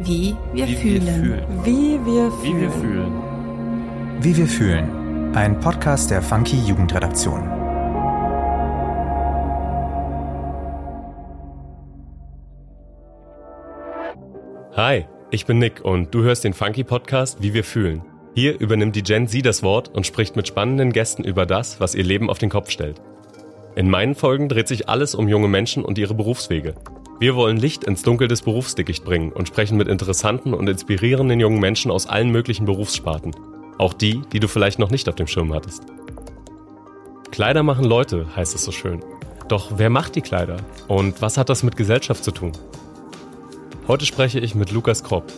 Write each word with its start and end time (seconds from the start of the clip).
Wie 0.00 0.34
wir 0.52 0.66
Wie 0.66 0.76
fühlen. 0.76 1.06
wir 1.06 1.12
fühlen. 1.14 1.64
Wie 1.64 2.06
wir 2.06 2.32
Wie 2.42 2.46
fühlen. 2.46 2.60
wir 2.60 2.70
fühlen. 2.70 3.12
Wie 4.22 4.36
wir 4.36 4.46
fühlen. 4.46 5.34
Ein 5.36 5.60
Podcast 5.60 6.10
der 6.10 6.22
Funky 6.22 6.56
Jugendredaktion. 6.66 7.42
Hi, 14.76 15.06
ich 15.30 15.46
bin 15.46 15.58
Nick 15.58 15.84
und 15.84 16.14
du 16.14 16.22
hörst 16.22 16.44
den 16.44 16.54
Funky 16.54 16.84
Podcast 16.84 17.42
Wie 17.42 17.54
wir 17.54 17.64
fühlen. 17.64 18.02
Hier 18.34 18.58
übernimmt 18.58 18.96
die 18.96 19.02
Gen 19.02 19.28
Z 19.28 19.46
das 19.46 19.62
Wort 19.62 19.88
und 19.94 20.06
spricht 20.06 20.34
mit 20.34 20.48
spannenden 20.48 20.92
Gästen 20.92 21.22
über 21.22 21.46
das, 21.46 21.78
was 21.78 21.94
ihr 21.94 22.02
Leben 22.02 22.28
auf 22.30 22.38
den 22.38 22.50
Kopf 22.50 22.70
stellt. 22.70 23.00
In 23.76 23.88
meinen 23.88 24.14
Folgen 24.14 24.48
dreht 24.48 24.66
sich 24.68 24.88
alles 24.88 25.14
um 25.14 25.28
junge 25.28 25.48
Menschen 25.48 25.84
und 25.84 25.98
ihre 25.98 26.14
Berufswege. 26.14 26.74
Wir 27.20 27.36
wollen 27.36 27.56
Licht 27.56 27.84
ins 27.84 28.02
Dunkel 28.02 28.26
des 28.26 28.42
Berufsdickicht 28.42 29.04
bringen 29.04 29.30
und 29.30 29.46
sprechen 29.46 29.78
mit 29.78 29.86
interessanten 29.86 30.52
und 30.52 30.68
inspirierenden 30.68 31.38
jungen 31.38 31.60
Menschen 31.60 31.92
aus 31.92 32.08
allen 32.08 32.30
möglichen 32.30 32.66
Berufssparten. 32.66 33.36
Auch 33.78 33.92
die, 33.92 34.22
die 34.32 34.40
du 34.40 34.48
vielleicht 34.48 34.80
noch 34.80 34.90
nicht 34.90 35.08
auf 35.08 35.14
dem 35.14 35.28
Schirm 35.28 35.54
hattest. 35.54 35.84
Kleider 37.30 37.62
machen 37.62 37.84
Leute, 37.84 38.26
heißt 38.34 38.54
es 38.54 38.64
so 38.64 38.72
schön. 38.72 39.00
Doch 39.46 39.72
wer 39.76 39.90
macht 39.90 40.16
die 40.16 40.22
Kleider? 40.22 40.56
Und 40.88 41.22
was 41.22 41.38
hat 41.38 41.48
das 41.48 41.62
mit 41.62 41.76
Gesellschaft 41.76 42.24
zu 42.24 42.32
tun? 42.32 42.52
Heute 43.86 44.06
spreche 44.06 44.40
ich 44.40 44.56
mit 44.56 44.72
Lukas 44.72 45.04
Kropp. 45.04 45.32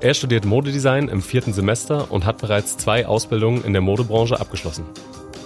Er 0.00 0.14
studiert 0.14 0.44
Modedesign 0.44 1.08
im 1.08 1.22
vierten 1.22 1.52
Semester 1.52 2.10
und 2.10 2.24
hat 2.24 2.38
bereits 2.38 2.76
zwei 2.76 3.06
Ausbildungen 3.06 3.62
in 3.64 3.72
der 3.72 3.82
Modebranche 3.82 4.40
abgeschlossen. 4.40 4.84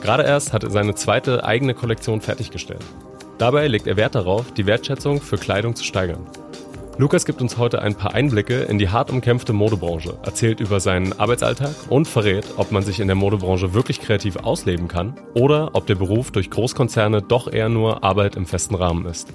Gerade 0.00 0.22
erst 0.22 0.52
hat 0.52 0.64
er 0.64 0.70
seine 0.70 0.94
zweite 0.94 1.44
eigene 1.44 1.74
Kollektion 1.74 2.20
fertiggestellt. 2.20 2.84
Dabei 3.38 3.66
legt 3.66 3.88
er 3.88 3.96
Wert 3.96 4.14
darauf, 4.14 4.52
die 4.52 4.64
Wertschätzung 4.64 5.20
für 5.20 5.36
Kleidung 5.36 5.74
zu 5.74 5.82
steigern. 5.82 6.24
Lukas 6.98 7.26
gibt 7.26 7.42
uns 7.42 7.58
heute 7.58 7.82
ein 7.82 7.96
paar 7.96 8.14
Einblicke 8.14 8.60
in 8.60 8.78
die 8.78 8.88
hart 8.88 9.10
umkämpfte 9.10 9.52
Modebranche, 9.52 10.16
erzählt 10.22 10.60
über 10.60 10.78
seinen 10.78 11.12
Arbeitsalltag 11.18 11.74
und 11.88 12.06
verrät, 12.06 12.46
ob 12.56 12.70
man 12.70 12.84
sich 12.84 13.00
in 13.00 13.08
der 13.08 13.16
Modebranche 13.16 13.74
wirklich 13.74 14.00
kreativ 14.00 14.36
ausleben 14.36 14.86
kann 14.86 15.18
oder 15.34 15.74
ob 15.74 15.88
der 15.88 15.96
Beruf 15.96 16.30
durch 16.30 16.48
Großkonzerne 16.48 17.22
doch 17.22 17.52
eher 17.52 17.68
nur 17.68 18.04
Arbeit 18.04 18.36
im 18.36 18.46
festen 18.46 18.76
Rahmen 18.76 19.04
ist. 19.06 19.32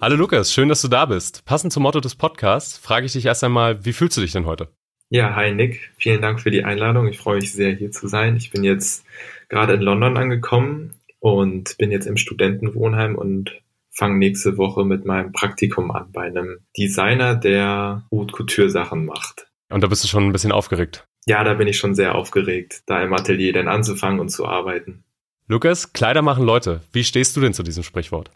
Hallo 0.00 0.16
Lukas, 0.16 0.54
schön, 0.54 0.70
dass 0.70 0.80
du 0.80 0.88
da 0.88 1.04
bist. 1.04 1.44
Passend 1.44 1.74
zum 1.74 1.82
Motto 1.82 2.00
des 2.00 2.14
Podcasts 2.14 2.78
frage 2.78 3.04
ich 3.04 3.12
dich 3.12 3.26
erst 3.26 3.44
einmal, 3.44 3.84
wie 3.84 3.92
fühlst 3.92 4.16
du 4.16 4.22
dich 4.22 4.32
denn 4.32 4.46
heute? 4.46 4.68
Ja, 5.08 5.36
hi 5.36 5.54
Nick, 5.54 5.92
vielen 5.98 6.20
Dank 6.20 6.40
für 6.40 6.50
die 6.50 6.64
Einladung. 6.64 7.06
Ich 7.06 7.18
freue 7.18 7.36
mich 7.36 7.52
sehr, 7.52 7.74
hier 7.74 7.92
zu 7.92 8.08
sein. 8.08 8.36
Ich 8.36 8.50
bin 8.50 8.64
jetzt 8.64 9.04
gerade 9.48 9.74
in 9.74 9.82
London 9.82 10.16
angekommen 10.16 10.94
und 11.20 11.76
bin 11.78 11.90
jetzt 11.90 12.06
im 12.06 12.16
Studentenwohnheim 12.16 13.16
und 13.16 13.62
fange 13.90 14.18
nächste 14.18 14.58
Woche 14.58 14.84
mit 14.84 15.04
meinem 15.04 15.32
Praktikum 15.32 15.90
an 15.90 16.12
bei 16.12 16.26
einem 16.26 16.58
Designer, 16.76 17.34
der 17.34 18.06
Haute 18.12 18.32
Couture 18.32 18.70
Sachen 18.70 19.06
macht. 19.06 19.46
Und 19.70 19.82
da 19.82 19.88
bist 19.88 20.04
du 20.04 20.08
schon 20.08 20.24
ein 20.24 20.32
bisschen 20.32 20.52
aufgeregt. 20.52 21.06
Ja, 21.26 21.42
da 21.42 21.54
bin 21.54 21.66
ich 21.66 21.78
schon 21.78 21.94
sehr 21.94 22.14
aufgeregt, 22.14 22.82
da 22.86 23.02
im 23.02 23.12
Atelier 23.12 23.52
dann 23.52 23.68
anzufangen 23.68 24.20
und 24.20 24.28
zu 24.28 24.46
arbeiten. 24.46 25.04
Lukas, 25.48 25.92
Kleider 25.92 26.22
machen 26.22 26.44
Leute. 26.44 26.82
Wie 26.92 27.04
stehst 27.04 27.36
du 27.36 27.40
denn 27.40 27.54
zu 27.54 27.62
diesem 27.62 27.82
Sprichwort? 27.82 28.30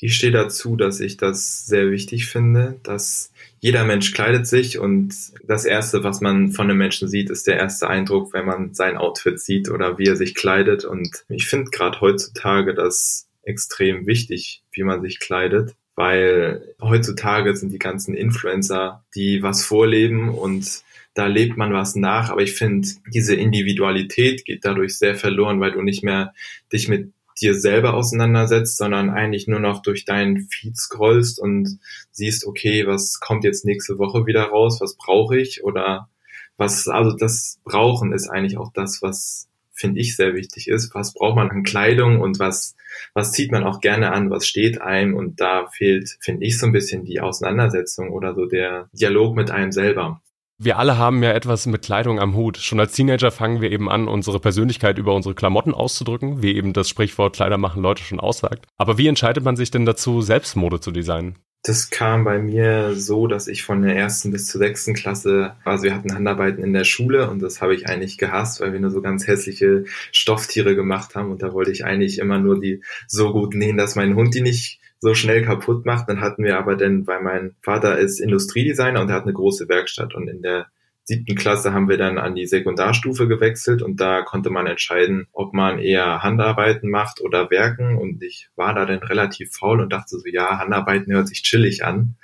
Ich 0.00 0.16
stehe 0.16 0.32
dazu, 0.32 0.76
dass 0.76 1.00
ich 1.00 1.16
das 1.16 1.66
sehr 1.66 1.90
wichtig 1.90 2.26
finde, 2.26 2.80
dass 2.82 3.32
jeder 3.60 3.84
Mensch 3.84 4.12
kleidet 4.12 4.46
sich 4.46 4.78
und 4.78 5.14
das 5.44 5.64
Erste, 5.64 6.04
was 6.04 6.20
man 6.20 6.52
von 6.52 6.68
einem 6.68 6.78
Menschen 6.78 7.08
sieht, 7.08 7.30
ist 7.30 7.46
der 7.46 7.56
erste 7.56 7.88
Eindruck, 7.88 8.34
wenn 8.34 8.44
man 8.44 8.74
sein 8.74 8.96
Outfit 8.96 9.40
sieht 9.40 9.70
oder 9.70 9.96
wie 9.96 10.06
er 10.06 10.16
sich 10.16 10.34
kleidet. 10.34 10.84
Und 10.84 11.24
ich 11.28 11.46
finde 11.46 11.70
gerade 11.70 12.00
heutzutage 12.00 12.74
das 12.74 13.26
extrem 13.42 14.06
wichtig, 14.06 14.62
wie 14.72 14.82
man 14.82 15.00
sich 15.00 15.20
kleidet, 15.20 15.74
weil 15.94 16.74
heutzutage 16.80 17.56
sind 17.56 17.72
die 17.72 17.78
ganzen 17.78 18.14
Influencer, 18.14 19.04
die 19.14 19.42
was 19.42 19.64
vorleben 19.64 20.28
und 20.28 20.82
da 21.14 21.26
lebt 21.26 21.56
man 21.56 21.72
was 21.72 21.94
nach. 21.94 22.30
Aber 22.30 22.42
ich 22.42 22.54
finde, 22.54 22.88
diese 23.12 23.34
Individualität 23.34 24.44
geht 24.44 24.64
dadurch 24.64 24.98
sehr 24.98 25.14
verloren, 25.14 25.60
weil 25.60 25.72
du 25.72 25.82
nicht 25.82 26.02
mehr 26.02 26.34
dich 26.72 26.88
mit 26.88 27.12
dir 27.40 27.54
selber 27.54 27.94
auseinandersetzt, 27.94 28.76
sondern 28.76 29.10
eigentlich 29.10 29.48
nur 29.48 29.60
noch 29.60 29.82
durch 29.82 30.04
deinen 30.04 30.48
Feed 30.48 30.76
scrollst 30.76 31.38
und 31.40 31.78
siehst, 32.12 32.46
okay, 32.46 32.86
was 32.86 33.20
kommt 33.20 33.44
jetzt 33.44 33.64
nächste 33.64 33.98
Woche 33.98 34.26
wieder 34.26 34.44
raus, 34.44 34.80
was 34.80 34.96
brauche 34.96 35.38
ich 35.38 35.64
oder 35.64 36.08
was, 36.56 36.86
also 36.88 37.16
das 37.16 37.58
Brauchen 37.64 38.12
ist 38.12 38.28
eigentlich 38.28 38.58
auch 38.58 38.72
das, 38.72 39.02
was 39.02 39.48
finde 39.74 40.00
ich 40.00 40.16
sehr 40.16 40.34
wichtig 40.34 40.68
ist. 40.68 40.94
Was 40.94 41.12
braucht 41.12 41.36
man 41.36 41.50
an 41.50 41.64
Kleidung 41.64 42.20
und 42.20 42.38
was, 42.38 42.76
was 43.12 43.32
zieht 43.32 43.50
man 43.50 43.64
auch 43.64 43.80
gerne 43.80 44.12
an, 44.12 44.30
was 44.30 44.46
steht 44.46 44.80
einem 44.80 45.14
und 45.14 45.40
da 45.40 45.66
fehlt, 45.66 46.16
finde 46.20 46.46
ich, 46.46 46.58
so 46.58 46.66
ein 46.66 46.72
bisschen 46.72 47.04
die 47.04 47.20
Auseinandersetzung 47.20 48.10
oder 48.10 48.34
so 48.34 48.46
der 48.46 48.88
Dialog 48.92 49.34
mit 49.34 49.50
einem 49.50 49.72
selber. 49.72 50.22
Wir 50.56 50.78
alle 50.78 50.98
haben 50.98 51.20
ja 51.24 51.32
etwas 51.32 51.66
mit 51.66 51.82
Kleidung 51.82 52.20
am 52.20 52.36
Hut. 52.36 52.58
Schon 52.58 52.78
als 52.78 52.92
Teenager 52.92 53.32
fangen 53.32 53.60
wir 53.60 53.72
eben 53.72 53.90
an, 53.90 54.06
unsere 54.06 54.38
Persönlichkeit 54.38 54.98
über 54.98 55.12
unsere 55.12 55.34
Klamotten 55.34 55.74
auszudrücken, 55.74 56.42
wie 56.42 56.54
eben 56.54 56.72
das 56.72 56.88
Sprichwort 56.88 57.34
Kleider 57.34 57.58
machen 57.58 57.82
Leute 57.82 58.04
schon 58.04 58.20
aussagt. 58.20 58.64
Aber 58.76 58.96
wie 58.96 59.08
entscheidet 59.08 59.42
man 59.42 59.56
sich 59.56 59.72
denn 59.72 59.84
dazu, 59.84 60.22
selbst 60.22 60.54
Mode 60.54 60.78
zu 60.78 60.92
designen? 60.92 61.36
Das 61.64 61.90
kam 61.90 62.24
bei 62.24 62.38
mir 62.38 62.94
so, 62.94 63.26
dass 63.26 63.48
ich 63.48 63.64
von 63.64 63.82
der 63.82 63.96
ersten 63.96 64.30
bis 64.30 64.46
zur 64.46 64.60
sechsten 64.60 64.94
Klasse, 64.94 65.56
also 65.64 65.84
wir 65.84 65.94
hatten 65.94 66.14
Handarbeiten 66.14 66.62
in 66.62 66.74
der 66.74 66.84
Schule 66.84 67.30
und 67.30 67.40
das 67.40 67.60
habe 67.60 67.74
ich 67.74 67.88
eigentlich 67.88 68.18
gehasst, 68.18 68.60
weil 68.60 68.74
wir 68.74 68.80
nur 68.80 68.90
so 68.90 69.00
ganz 69.00 69.26
hässliche 69.26 69.84
Stofftiere 70.12 70.76
gemacht 70.76 71.14
haben 71.14 71.30
und 71.32 71.42
da 71.42 71.54
wollte 71.54 71.72
ich 71.72 71.84
eigentlich 71.84 72.18
immer 72.18 72.38
nur 72.38 72.60
die 72.60 72.84
so 73.08 73.32
gut 73.32 73.54
nähen, 73.54 73.78
dass 73.78 73.96
mein 73.96 74.14
Hund 74.14 74.34
die 74.34 74.42
nicht 74.42 74.78
so 75.04 75.14
schnell 75.14 75.42
kaputt 75.42 75.84
macht. 75.84 76.08
Dann 76.08 76.22
hatten 76.22 76.42
wir 76.42 76.58
aber 76.58 76.76
dann, 76.76 77.06
weil 77.06 77.20
mein 77.20 77.54
Vater 77.60 77.98
ist 77.98 78.20
Industriedesigner 78.20 79.02
und 79.02 79.10
er 79.10 79.16
hat 79.16 79.24
eine 79.24 79.34
große 79.34 79.68
Werkstatt 79.68 80.14
und 80.14 80.28
in 80.28 80.40
der 80.40 80.66
siebten 81.04 81.34
Klasse 81.34 81.74
haben 81.74 81.90
wir 81.90 81.98
dann 81.98 82.16
an 82.16 82.34
die 82.34 82.46
Sekundarstufe 82.46 83.28
gewechselt 83.28 83.82
und 83.82 84.00
da 84.00 84.22
konnte 84.22 84.48
man 84.48 84.66
entscheiden, 84.66 85.26
ob 85.32 85.52
man 85.52 85.78
eher 85.78 86.22
Handarbeiten 86.22 86.88
macht 86.88 87.20
oder 87.20 87.50
Werken 87.50 87.98
und 87.98 88.22
ich 88.22 88.48
war 88.56 88.74
da 88.74 88.86
dann 88.86 89.02
relativ 89.02 89.52
faul 89.52 89.82
und 89.82 89.92
dachte 89.92 90.16
so, 90.18 90.26
ja, 90.26 90.58
Handarbeiten 90.58 91.12
hört 91.12 91.28
sich 91.28 91.42
chillig 91.42 91.84
an 91.84 92.16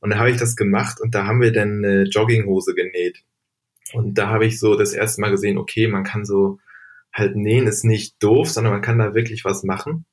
und 0.00 0.10
da 0.10 0.18
habe 0.18 0.30
ich 0.30 0.36
das 0.36 0.54
gemacht 0.54 1.00
und 1.00 1.14
da 1.14 1.26
haben 1.26 1.40
wir 1.40 1.52
dann 1.52 1.82
eine 1.82 2.02
Jogginghose 2.02 2.74
genäht 2.74 3.24
und 3.94 4.18
da 4.18 4.28
habe 4.28 4.44
ich 4.44 4.60
so 4.60 4.76
das 4.76 4.92
erste 4.92 5.22
Mal 5.22 5.30
gesehen, 5.30 5.56
okay, 5.56 5.88
man 5.88 6.04
kann 6.04 6.26
so 6.26 6.58
halt 7.14 7.34
nähen 7.34 7.66
ist 7.66 7.84
nicht 7.84 8.22
doof, 8.22 8.50
sondern 8.50 8.74
man 8.74 8.82
kann 8.82 8.98
da 8.98 9.14
wirklich 9.14 9.46
was 9.46 9.62
machen 9.62 10.04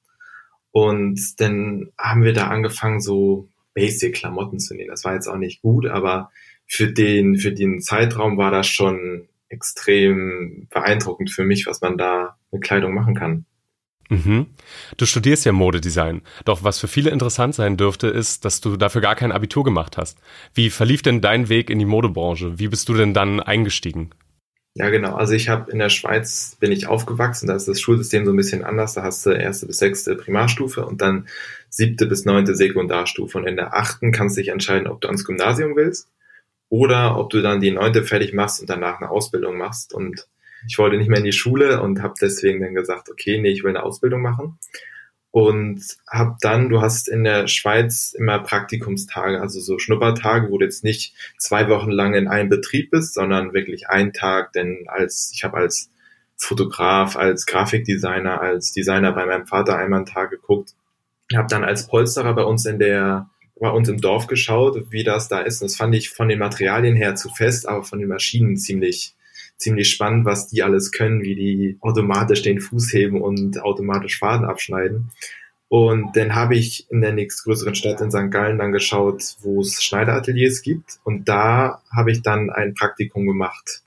und 0.73 1.39
dann 1.39 1.91
haben 1.99 2.23
wir 2.23 2.33
da 2.33 2.47
angefangen, 2.47 2.99
so 2.99 3.47
Basic-Klamotten 3.75 4.59
zu 4.59 4.73
nähen. 4.73 4.89
Das 4.89 5.05
war 5.05 5.13
jetzt 5.13 5.27
auch 5.27 5.37
nicht 5.37 5.61
gut, 5.61 5.85
aber 5.85 6.31
für 6.65 6.91
den, 6.91 7.37
für 7.37 7.51
den 7.51 7.79
Zeitraum 7.79 8.37
war 8.37 8.49
das 8.49 8.67
schon 8.67 9.27
extrem 9.49 10.67
beeindruckend 10.71 11.29
für 11.29 11.43
mich, 11.43 11.67
was 11.67 11.79
man 11.81 11.99
da 11.99 12.37
mit 12.51 12.63
Kleidung 12.63 12.95
machen 12.95 13.13
kann. 13.13 13.45
Mhm. 14.09 14.47
Du 14.97 15.05
studierst 15.05 15.45
ja 15.45 15.51
Modedesign. 15.51 16.23
Doch 16.43 16.63
was 16.63 16.79
für 16.79 16.87
viele 16.87 17.11
interessant 17.11 17.53
sein 17.53 17.77
dürfte, 17.77 18.07
ist, 18.07 18.43
dass 18.43 18.59
du 18.59 18.75
dafür 18.75 19.01
gar 19.01 19.15
kein 19.15 19.31
Abitur 19.31 19.63
gemacht 19.63 19.97
hast. 19.97 20.17
Wie 20.55 20.71
verlief 20.71 21.03
denn 21.03 21.21
dein 21.21 21.49
Weg 21.49 21.69
in 21.69 21.77
die 21.77 21.85
Modebranche? 21.85 22.57
Wie 22.57 22.67
bist 22.67 22.89
du 22.89 22.95
denn 22.95 23.13
dann 23.13 23.39
eingestiegen? 23.39 24.09
Ja, 24.75 24.89
genau. 24.89 25.15
Also 25.15 25.33
ich 25.33 25.49
habe 25.49 25.69
in 25.71 25.77
der 25.77 25.89
Schweiz 25.89 26.57
bin 26.59 26.71
ich 26.71 26.87
aufgewachsen, 26.87 27.45
da 27.45 27.55
ist 27.55 27.67
das 27.67 27.79
Schulsystem 27.79 28.25
so 28.25 28.31
ein 28.31 28.37
bisschen 28.37 28.63
anders. 28.63 28.95
Da 28.95 29.03
hast 29.03 29.23
du 29.25 29.29
erste 29.29 29.67
bis 29.67 29.77
sechste 29.77 30.15
Primarstufe 30.15 30.83
und 30.83 31.01
dann 31.01 31.27
siebte 31.69 32.07
bis 32.07 32.25
neunte 32.25 32.55
Sekundarstufe. 32.55 33.37
Und 33.37 33.45
in 33.47 33.55
der 33.55 33.75
achten 33.75 34.11
kannst 34.11 34.35
du 34.35 34.41
dich 34.41 34.49
entscheiden, 34.49 34.87
ob 34.87 34.99
du 35.01 35.07
ans 35.07 35.25
Gymnasium 35.25 35.75
willst 35.75 36.09
oder 36.69 37.19
ob 37.19 37.29
du 37.29 37.43
dann 37.43 37.61
die 37.61 37.69
neunte 37.69 38.03
fertig 38.03 38.33
machst 38.33 38.61
und 38.61 38.69
danach 38.69 38.99
eine 38.99 39.11
Ausbildung 39.11 39.57
machst. 39.57 39.93
Und 39.93 40.27
ich 40.67 40.79
wollte 40.79 40.97
nicht 40.97 41.09
mehr 41.09 41.19
in 41.19 41.25
die 41.25 41.33
Schule 41.33 41.79
und 41.81 42.01
habe 42.01 42.15
deswegen 42.19 42.59
dann 42.61 42.73
gesagt, 42.73 43.11
okay, 43.11 43.39
nee, 43.39 43.51
ich 43.51 43.63
will 43.63 43.71
eine 43.71 43.83
Ausbildung 43.83 44.23
machen. 44.23 44.57
Und 45.33 45.81
habe 46.07 46.35
dann, 46.41 46.69
du 46.69 46.79
hast 46.79 47.09
in 47.09 47.23
der 47.23 47.47
Schweiz 47.47 48.13
immer 48.15 48.37
Praktikumstage, 48.37 49.41
also 49.41 49.59
so 49.59 49.79
Schnuppertage, 49.79 50.51
wo 50.51 50.59
du 50.59 50.65
jetzt 50.65 50.83
nicht 50.83 51.15
zwei 51.39 51.67
Wochen 51.69 51.89
lang 51.89 52.13
in 52.13 52.27
einem 52.27 52.49
Betrieb 52.49 52.91
bist, 52.91 53.15
sondern 53.15 53.51
wirklich 53.51 53.89
einen 53.89 54.13
Tag, 54.13 54.53
denn 54.53 54.85
als 54.85 55.31
ich 55.33 55.43
habe 55.43 55.57
als 55.57 55.89
Fotograf, 56.37 57.15
als 57.15 57.47
Grafikdesigner, 57.47 58.41
als 58.41 58.73
Designer 58.73 59.11
bei 59.11 59.25
meinem 59.25 59.47
Vater 59.47 59.75
einmal 59.75 60.01
einen 60.01 60.05
Tag 60.05 60.29
geguckt, 60.29 60.75
habe 61.35 61.47
dann 61.49 61.63
als 61.63 61.87
Polsterer 61.87 62.35
bei 62.35 62.43
uns 62.43 62.67
in 62.67 62.77
der 62.77 63.27
bei 63.59 63.71
uns 63.71 63.89
im 63.89 63.99
Dorf 63.99 64.27
geschaut, 64.27 64.91
wie 64.91 65.03
das 65.03 65.29
da 65.29 65.39
ist. 65.39 65.63
Und 65.63 65.71
das 65.71 65.77
fand 65.77 65.95
ich 65.95 66.11
von 66.11 66.29
den 66.29 66.37
Materialien 66.37 66.95
her 66.95 67.15
zu 67.15 67.29
fest, 67.29 67.67
aber 67.67 67.83
von 67.83 67.97
den 67.97 68.07
Maschinen 68.07 68.55
ziemlich 68.55 69.15
ziemlich 69.63 69.89
spannend, 69.89 70.25
was 70.25 70.47
die 70.47 70.61
alles 70.61 70.91
können, 70.91 71.21
wie 71.21 71.35
die 71.35 71.77
automatisch 71.81 72.41
den 72.41 72.59
Fuß 72.59 72.93
heben 72.93 73.21
und 73.21 73.61
automatisch 73.61 74.19
Faden 74.19 74.45
abschneiden. 74.45 75.09
Und 75.69 76.15
dann 76.15 76.35
habe 76.35 76.55
ich 76.55 76.85
in 76.91 77.01
der 77.01 77.13
nächstgrößeren 77.13 77.73
Stadt 77.73 77.99
in 78.01 78.11
St. 78.11 78.29
Gallen 78.29 78.59
dann 78.59 78.71
geschaut, 78.71 79.37
wo 79.41 79.61
es 79.61 79.83
Schneiderateliers 79.83 80.61
gibt. 80.61 80.99
Und 81.03 81.27
da 81.27 81.81
habe 81.89 82.11
ich 82.11 82.21
dann 82.21 82.51
ein 82.51 82.75
Praktikum 82.75 83.25
gemacht 83.25 83.81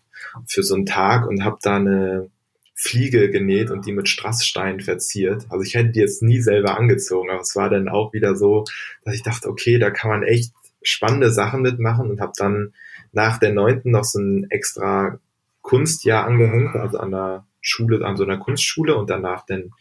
für 0.46 0.64
so 0.64 0.75
einen 0.75 0.87
Tag 0.87 1.28
und 1.28 1.44
habe 1.44 1.58
da 1.62 1.76
eine 1.76 2.28
Fliege 2.75 3.31
genäht 3.31 3.70
und 3.70 3.87
die 3.87 3.93
mit 3.93 4.08
Strassstein 4.08 4.81
verziert. 4.81 5.46
Also 5.49 5.62
ich 5.62 5.75
hätte 5.75 5.90
die 5.90 6.00
jetzt 6.00 6.23
nie 6.23 6.40
selber 6.40 6.76
angezogen, 6.76 7.31
aber 7.31 7.40
es 7.40 7.55
war 7.55 7.70
dann 7.70 7.88
auch 7.88 8.12
wieder 8.12 8.34
so, 8.34 8.64
dass 9.05 9.14
ich 9.14 9.23
dachte, 9.23 9.49
okay, 9.49 9.78
da 9.78 9.90
kann 9.90 10.11
man 10.11 10.23
echt 10.25 10.52
spannende 10.82 11.31
Sachen 11.31 11.62
mitmachen 11.62 12.11
und 12.11 12.20
habe 12.20 12.32
dann 12.37 12.75
nach 13.12 13.38
der 13.38 13.52
neunten 13.52 13.93
noch 13.93 14.05
so 14.05 14.19
ein 14.19 14.50
extra 14.50 15.19
Kunstjahr 15.66 16.24
angehängt, 16.24 16.76
also 16.76 16.98
an 16.98 17.10
der 17.10 17.44
Schule, 17.60 18.06
an 18.06 18.16
so 18.16 18.22
einer 18.22 18.38
Kunstschule 18.38 18.94
und 18.94 19.10
danach 19.10 19.44
dann 19.46 19.72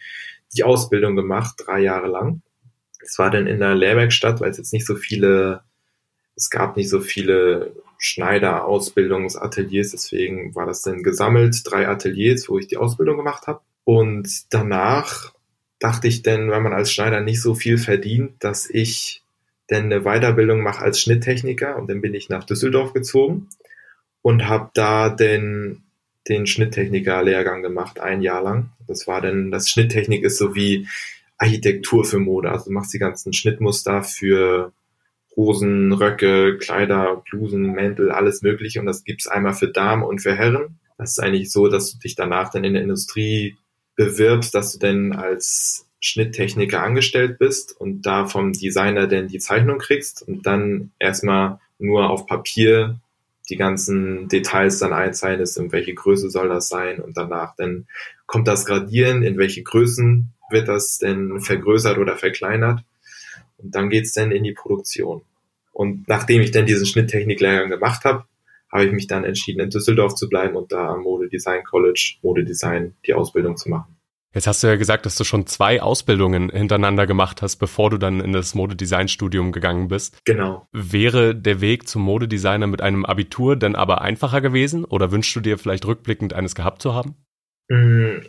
die 0.55 0.63
Ausbildung 0.63 1.15
gemacht, 1.15 1.57
drei 1.63 1.81
Jahre 1.81 2.07
lang. 2.07 2.41
Es 2.99 3.19
war 3.19 3.29
dann 3.29 3.45
in 3.45 3.59
der 3.59 3.75
Lehrwerkstatt, 3.75 4.41
weil 4.41 4.49
es 4.49 4.57
jetzt 4.57 4.73
nicht 4.73 4.87
so 4.87 4.95
viele, 4.95 5.61
es 6.35 6.49
gab 6.49 6.75
nicht 6.75 6.89
so 6.89 7.01
viele 7.01 7.71
Schneider-Ausbildungsateliers, 7.99 9.91
deswegen 9.91 10.55
war 10.55 10.65
das 10.65 10.81
dann 10.81 11.03
gesammelt, 11.03 11.61
drei 11.63 11.87
Ateliers, 11.87 12.49
wo 12.49 12.57
ich 12.57 12.65
die 12.65 12.77
Ausbildung 12.77 13.17
gemacht 13.17 13.45
habe. 13.45 13.61
Und 13.83 14.51
danach 14.51 15.35
dachte 15.77 16.07
ich 16.07 16.23
dann, 16.23 16.49
wenn 16.49 16.63
man 16.63 16.73
als 16.73 16.91
Schneider 16.91 17.21
nicht 17.21 17.43
so 17.43 17.53
viel 17.53 17.77
verdient, 17.77 18.43
dass 18.43 18.67
ich 18.67 19.21
dann 19.67 19.83
eine 19.83 20.01
Weiterbildung 20.01 20.63
mache 20.63 20.83
als 20.83 20.99
Schnitttechniker 20.99 21.75
und 21.75 21.87
dann 21.91 22.01
bin 22.01 22.15
ich 22.15 22.27
nach 22.27 22.43
Düsseldorf 22.43 22.93
gezogen 22.93 23.49
und 24.25 24.48
habe 24.48 24.72
da 24.74 25.10
den, 25.10 25.83
den 26.27 26.48
Schnitttechniker-Lehrgang 26.48 27.62
gemacht, 27.62 28.00
ein 28.00 28.24
Jahr 28.24 28.42
lang. 28.42 28.72
Das 28.88 29.06
war 29.06 29.22
dann, 29.22 29.51
das 29.51 29.69
Schnitttechnik 29.69 30.24
ist 30.24 30.39
so 30.39 30.56
wie 30.56 30.88
Architektur 31.38 32.04
für 32.06 32.18
Mode. 32.18 32.50
Also 32.50 32.66
du 32.66 32.72
machst 32.72 32.92
die 32.92 32.98
ganzen 32.98 33.33
Schnittmuster 33.33 34.01
für 34.01 34.72
Hosen, 35.36 35.94
Röcke, 35.94 36.57
Kleider, 36.57 37.22
Blusen, 37.30 37.74
Mäntel, 37.74 38.10
alles 38.10 38.42
mögliche. 38.42 38.80
Und 38.80 38.88
das 38.88 39.04
gibt's 39.04 39.27
einmal 39.27 39.54
für 39.54 39.68
Damen 39.68 40.01
und 40.01 40.24
für 40.24 40.36
Herren. 40.36 40.80
Das 40.98 41.12
ist 41.12 41.19
eigentlich 41.19 41.51
so, 41.51 41.68
dass 41.68 41.92
du 41.92 42.00
dich 42.00 42.16
danach 42.16 42.50
dann 42.50 42.63
in 42.63 42.74
der 42.74 42.81
Industrie 42.81 43.57
bewirbst, 43.95 44.56
dass 44.56 44.74
du 44.74 44.80
dann 44.80 45.13
als 45.13 45.88
Schnitttechniker 46.00 46.81
angestellt 46.81 47.38
bist 47.38 47.80
und 47.80 48.07
da 48.07 48.25
vom 48.25 48.54
Designer 48.54 49.06
dann 49.06 49.28
die 49.28 49.38
Zeichnung 49.38 49.78
kriegst 49.78 50.28
und 50.28 50.48
dann 50.48 50.94
erstmal 50.98 51.60
nur 51.78 52.10
auf 52.10 52.25
Papier 52.25 53.00
die 53.50 53.57
ganzen 53.57 54.27
Details 54.27 54.80
dann 54.80 54.94
einzeichnest, 54.94 55.57
in 55.57 55.71
welche 55.71 55.94
Größe 55.94 56.30
soll 56.30 56.50
das 56.50 56.68
sein 56.68 57.00
und 57.00 57.18
danach 57.18 57.56
dann 57.56 57.88
kommt 58.25 58.47
das 58.47 58.65
Gradieren, 58.65 59.24
in 59.24 59.38
welche 59.38 59.63
Größen 59.63 60.31
wird 60.50 60.68
das 60.68 60.97
denn 60.97 61.39
vergrößert 61.42 61.97
oder 61.97 62.18
verkleinert 62.18 62.83
und 63.57 63.75
dann 63.75 63.89
geht's 63.89 64.13
dann 64.13 64.31
in 64.31 64.44
die 64.44 64.53
Produktion. 64.53 65.21
Und 65.71 66.07
nachdem 66.07 66.42
ich 66.42 66.51
dann 66.51 66.65
diesen 66.65 66.86
Schnitttechniklehrgang 66.86 67.69
gemacht 67.69 68.06
habe, 68.06 68.25
habe 68.71 68.86
ich 68.86 68.92
mich 68.92 69.07
dann 69.07 69.25
entschieden, 69.25 69.62
in 69.62 69.69
Düsseldorf 69.69 70.15
zu 70.15 70.30
bleiben 70.30 70.56
und 70.56 70.71
da 70.71 70.89
am 70.89 71.01
Modedesign 71.01 71.63
College 71.63 72.15
Modedesign 72.21 72.95
die 73.06 73.13
Ausbildung 73.13 73.57
zu 73.57 73.69
machen. 73.69 73.95
Jetzt 74.35 74.47
hast 74.47 74.61
du 74.61 74.67
ja 74.67 74.75
gesagt, 74.75 75.05
dass 75.05 75.15
du 75.15 75.23
schon 75.23 75.47
zwei 75.47 75.81
Ausbildungen 75.81 76.49
hintereinander 76.49 77.07
gemacht 77.07 77.41
hast, 77.41 77.55
bevor 77.55 77.89
du 77.89 77.97
dann 77.97 78.19
in 78.19 78.33
das 78.33 78.53
Modedesign-Studium 78.53 79.53
gegangen 79.53 79.87
bist. 79.87 80.17
Genau. 80.25 80.67
Wäre 80.73 81.33
der 81.33 81.61
Weg 81.61 81.87
zum 81.87 82.01
Modedesigner 82.01 82.67
mit 82.67 82.81
einem 82.81 83.05
Abitur 83.05 83.55
denn 83.55 83.77
aber 83.77 84.01
einfacher 84.01 84.41
gewesen 84.41 84.83
oder 84.83 85.13
wünschst 85.13 85.33
du 85.37 85.39
dir 85.39 85.57
vielleicht 85.57 85.85
rückblickend 85.85 86.33
eines 86.33 86.53
gehabt 86.53 86.81
zu 86.81 86.93
haben? 86.93 87.15
Mm, 87.69 88.25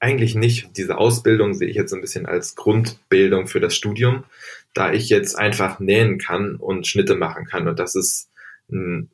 eigentlich 0.00 0.34
nicht. 0.34 0.78
Diese 0.78 0.96
Ausbildung 0.96 1.52
sehe 1.52 1.68
ich 1.68 1.76
jetzt 1.76 1.92
ein 1.92 2.00
bisschen 2.00 2.24
als 2.24 2.56
Grundbildung 2.56 3.48
für 3.48 3.60
das 3.60 3.76
Studium, 3.76 4.24
da 4.72 4.92
ich 4.94 5.10
jetzt 5.10 5.38
einfach 5.38 5.78
nähen 5.78 6.16
kann 6.16 6.56
und 6.56 6.86
Schnitte 6.86 7.16
machen 7.16 7.44
kann. 7.44 7.68
Und 7.68 7.78
das 7.78 7.94
ist 7.94 8.30
ein 8.72 9.10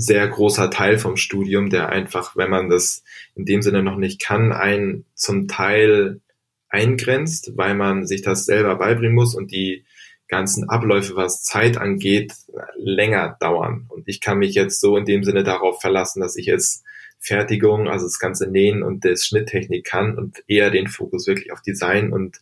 sehr 0.00 0.26
großer 0.28 0.70
Teil 0.70 0.98
vom 0.98 1.16
Studium, 1.16 1.70
der 1.70 1.90
einfach, 1.90 2.36
wenn 2.36 2.50
man 2.50 2.68
das 2.68 3.02
in 3.34 3.44
dem 3.44 3.62
Sinne 3.62 3.82
noch 3.82 3.96
nicht 3.96 4.20
kann, 4.20 4.52
einen 4.52 5.04
zum 5.14 5.48
Teil 5.48 6.20
eingrenzt, 6.68 7.52
weil 7.56 7.74
man 7.74 8.06
sich 8.06 8.22
das 8.22 8.46
selber 8.46 8.76
beibringen 8.76 9.14
muss 9.14 9.34
und 9.34 9.50
die 9.50 9.84
ganzen 10.28 10.68
Abläufe, 10.68 11.16
was 11.16 11.42
Zeit 11.42 11.76
angeht, 11.76 12.34
länger 12.76 13.36
dauern. 13.40 13.86
Und 13.88 14.08
ich 14.08 14.20
kann 14.20 14.38
mich 14.38 14.54
jetzt 14.54 14.80
so 14.80 14.96
in 14.96 15.04
dem 15.04 15.24
Sinne 15.24 15.42
darauf 15.42 15.80
verlassen, 15.80 16.20
dass 16.20 16.36
ich 16.36 16.46
jetzt 16.46 16.84
Fertigung, 17.18 17.88
also 17.88 18.06
das 18.06 18.18
ganze 18.18 18.48
Nähen 18.48 18.82
und 18.82 19.04
das 19.04 19.26
Schnitttechnik 19.26 19.84
kann 19.84 20.16
und 20.16 20.42
eher 20.46 20.70
den 20.70 20.86
Fokus 20.86 21.26
wirklich 21.26 21.52
auf 21.52 21.60
Design 21.60 22.12
und 22.12 22.40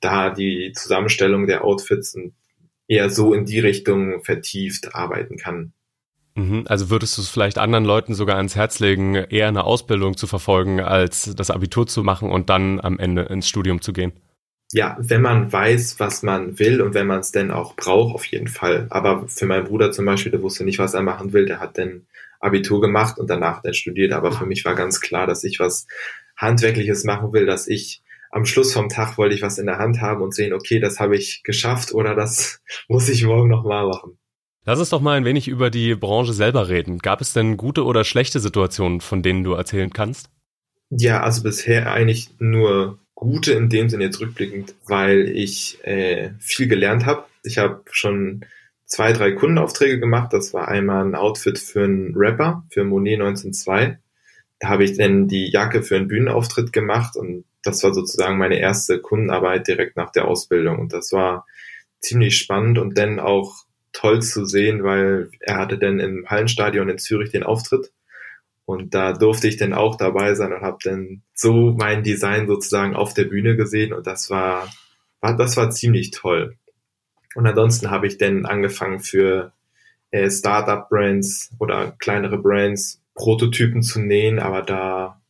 da 0.00 0.30
die 0.30 0.72
Zusammenstellung 0.74 1.46
der 1.46 1.64
Outfits 1.64 2.14
und 2.14 2.32
eher 2.88 3.10
so 3.10 3.34
in 3.34 3.44
die 3.44 3.58
Richtung 3.58 4.22
vertieft 4.22 4.94
arbeiten 4.94 5.36
kann. 5.36 5.72
Mhm. 6.36 6.64
Also 6.68 6.90
würdest 6.90 7.16
du 7.16 7.22
es 7.22 7.28
vielleicht 7.28 7.58
anderen 7.58 7.84
Leuten 7.84 8.14
sogar 8.14 8.36
ans 8.36 8.54
Herz 8.54 8.78
legen, 8.78 9.14
eher 9.14 9.48
eine 9.48 9.64
Ausbildung 9.64 10.16
zu 10.16 10.26
verfolgen, 10.26 10.80
als 10.80 11.34
das 11.34 11.50
Abitur 11.50 11.86
zu 11.86 12.04
machen 12.04 12.30
und 12.30 12.50
dann 12.50 12.78
am 12.80 12.98
Ende 12.98 13.22
ins 13.22 13.48
Studium 13.48 13.80
zu 13.80 13.92
gehen? 13.92 14.12
Ja, 14.72 14.96
wenn 14.98 15.22
man 15.22 15.52
weiß, 15.52 15.98
was 15.98 16.22
man 16.22 16.58
will 16.58 16.82
und 16.82 16.92
wenn 16.92 17.06
man 17.06 17.20
es 17.20 17.32
denn 17.32 17.50
auch 17.50 17.74
braucht, 17.74 18.14
auf 18.14 18.24
jeden 18.26 18.48
Fall. 18.48 18.86
Aber 18.90 19.26
für 19.28 19.46
meinen 19.46 19.64
Bruder 19.64 19.92
zum 19.92 20.04
Beispiel, 20.04 20.32
der 20.32 20.42
wusste 20.42 20.64
nicht, 20.64 20.78
was 20.78 20.92
er 20.92 21.02
machen 21.02 21.32
will, 21.32 21.46
der 21.46 21.60
hat 21.60 21.78
dann 21.78 22.06
Abitur 22.40 22.80
gemacht 22.80 23.18
und 23.18 23.30
danach 23.30 23.62
dann 23.62 23.74
studiert. 23.74 24.12
Aber 24.12 24.32
für 24.32 24.44
mich 24.44 24.64
war 24.64 24.74
ganz 24.74 25.00
klar, 25.00 25.26
dass 25.26 25.44
ich 25.44 25.58
was 25.58 25.86
Handwerkliches 26.36 27.04
machen 27.04 27.32
will, 27.32 27.46
dass 27.46 27.66
ich 27.66 28.02
am 28.30 28.44
Schluss 28.44 28.74
vom 28.74 28.90
Tag 28.90 29.16
wollte 29.16 29.34
ich 29.34 29.40
was 29.42 29.56
in 29.56 29.66
der 29.66 29.78
Hand 29.78 30.02
haben 30.02 30.20
und 30.20 30.34
sehen, 30.34 30.52
okay, 30.52 30.80
das 30.80 31.00
habe 31.00 31.16
ich 31.16 31.42
geschafft 31.44 31.94
oder 31.94 32.14
das 32.14 32.60
muss 32.88 33.08
ich 33.08 33.24
morgen 33.24 33.48
nochmal 33.48 33.86
machen. 33.86 34.18
Lass 34.68 34.80
uns 34.80 34.90
doch 34.90 35.00
mal 35.00 35.16
ein 35.16 35.24
wenig 35.24 35.46
über 35.46 35.70
die 35.70 35.94
Branche 35.94 36.32
selber 36.32 36.68
reden. 36.68 36.98
Gab 36.98 37.20
es 37.20 37.32
denn 37.32 37.56
gute 37.56 37.84
oder 37.84 38.02
schlechte 38.02 38.40
Situationen, 38.40 39.00
von 39.00 39.22
denen 39.22 39.44
du 39.44 39.52
erzählen 39.52 39.92
kannst? 39.92 40.28
Ja, 40.90 41.22
also 41.22 41.44
bisher 41.44 41.92
eigentlich 41.92 42.30
nur 42.40 42.98
gute 43.14 43.52
in 43.52 43.68
dem 43.68 43.88
Sinne 43.88 44.04
jetzt 44.04 44.20
rückblickend, 44.20 44.74
weil 44.88 45.28
ich 45.28 45.78
äh, 45.84 46.30
viel 46.40 46.66
gelernt 46.66 47.06
habe. 47.06 47.26
Ich 47.44 47.58
habe 47.58 47.82
schon 47.92 48.44
zwei, 48.86 49.12
drei 49.12 49.32
Kundenaufträge 49.32 50.00
gemacht. 50.00 50.32
Das 50.32 50.52
war 50.52 50.66
einmal 50.66 51.04
ein 51.04 51.14
Outfit 51.14 51.60
für 51.60 51.84
einen 51.84 52.14
Rapper, 52.16 52.64
für 52.68 52.82
Monet 52.82 53.20
1902. 53.20 54.00
Da 54.58 54.68
habe 54.68 54.82
ich 54.82 54.96
dann 54.96 55.28
die 55.28 55.48
Jacke 55.48 55.84
für 55.84 55.94
einen 55.94 56.08
Bühnenauftritt 56.08 56.72
gemacht 56.72 57.14
und 57.14 57.44
das 57.62 57.84
war 57.84 57.94
sozusagen 57.94 58.38
meine 58.38 58.58
erste 58.58 58.98
Kundenarbeit 58.98 59.68
direkt 59.68 59.96
nach 59.96 60.10
der 60.10 60.26
Ausbildung. 60.26 60.80
Und 60.80 60.92
das 60.92 61.12
war 61.12 61.46
ziemlich 62.00 62.36
spannend 62.36 62.78
und 62.78 62.98
dann 62.98 63.20
auch 63.20 63.65
toll 63.96 64.20
zu 64.20 64.44
sehen, 64.44 64.84
weil 64.84 65.30
er 65.40 65.56
hatte 65.56 65.78
dann 65.78 65.98
im 66.00 66.26
Hallenstadion 66.28 66.88
in 66.88 66.98
Zürich 66.98 67.30
den 67.30 67.42
Auftritt. 67.42 67.92
Und 68.66 68.94
da 68.94 69.12
durfte 69.12 69.48
ich 69.48 69.56
dann 69.56 69.72
auch 69.72 69.96
dabei 69.96 70.34
sein 70.34 70.52
und 70.52 70.60
habe 70.60 70.78
dann 70.82 71.22
so 71.32 71.74
mein 71.78 72.02
Design 72.02 72.46
sozusagen 72.46 72.94
auf 72.94 73.14
der 73.14 73.24
Bühne 73.24 73.56
gesehen 73.56 73.92
und 73.92 74.06
das 74.06 74.28
war, 74.28 74.68
war 75.20 75.36
das 75.36 75.56
war 75.56 75.70
ziemlich 75.70 76.10
toll. 76.10 76.56
Und 77.34 77.46
ansonsten 77.46 77.90
habe 77.90 78.06
ich 78.06 78.18
dann 78.18 78.44
angefangen 78.44 79.00
für 79.00 79.52
äh, 80.10 80.30
Startup-Brands 80.30 81.52
oder 81.58 81.92
kleinere 81.92 82.38
Brands 82.38 83.00
Prototypen 83.14 83.82
zu 83.82 84.00
nähen, 84.00 84.38
aber 84.38 84.62
da 84.62 85.22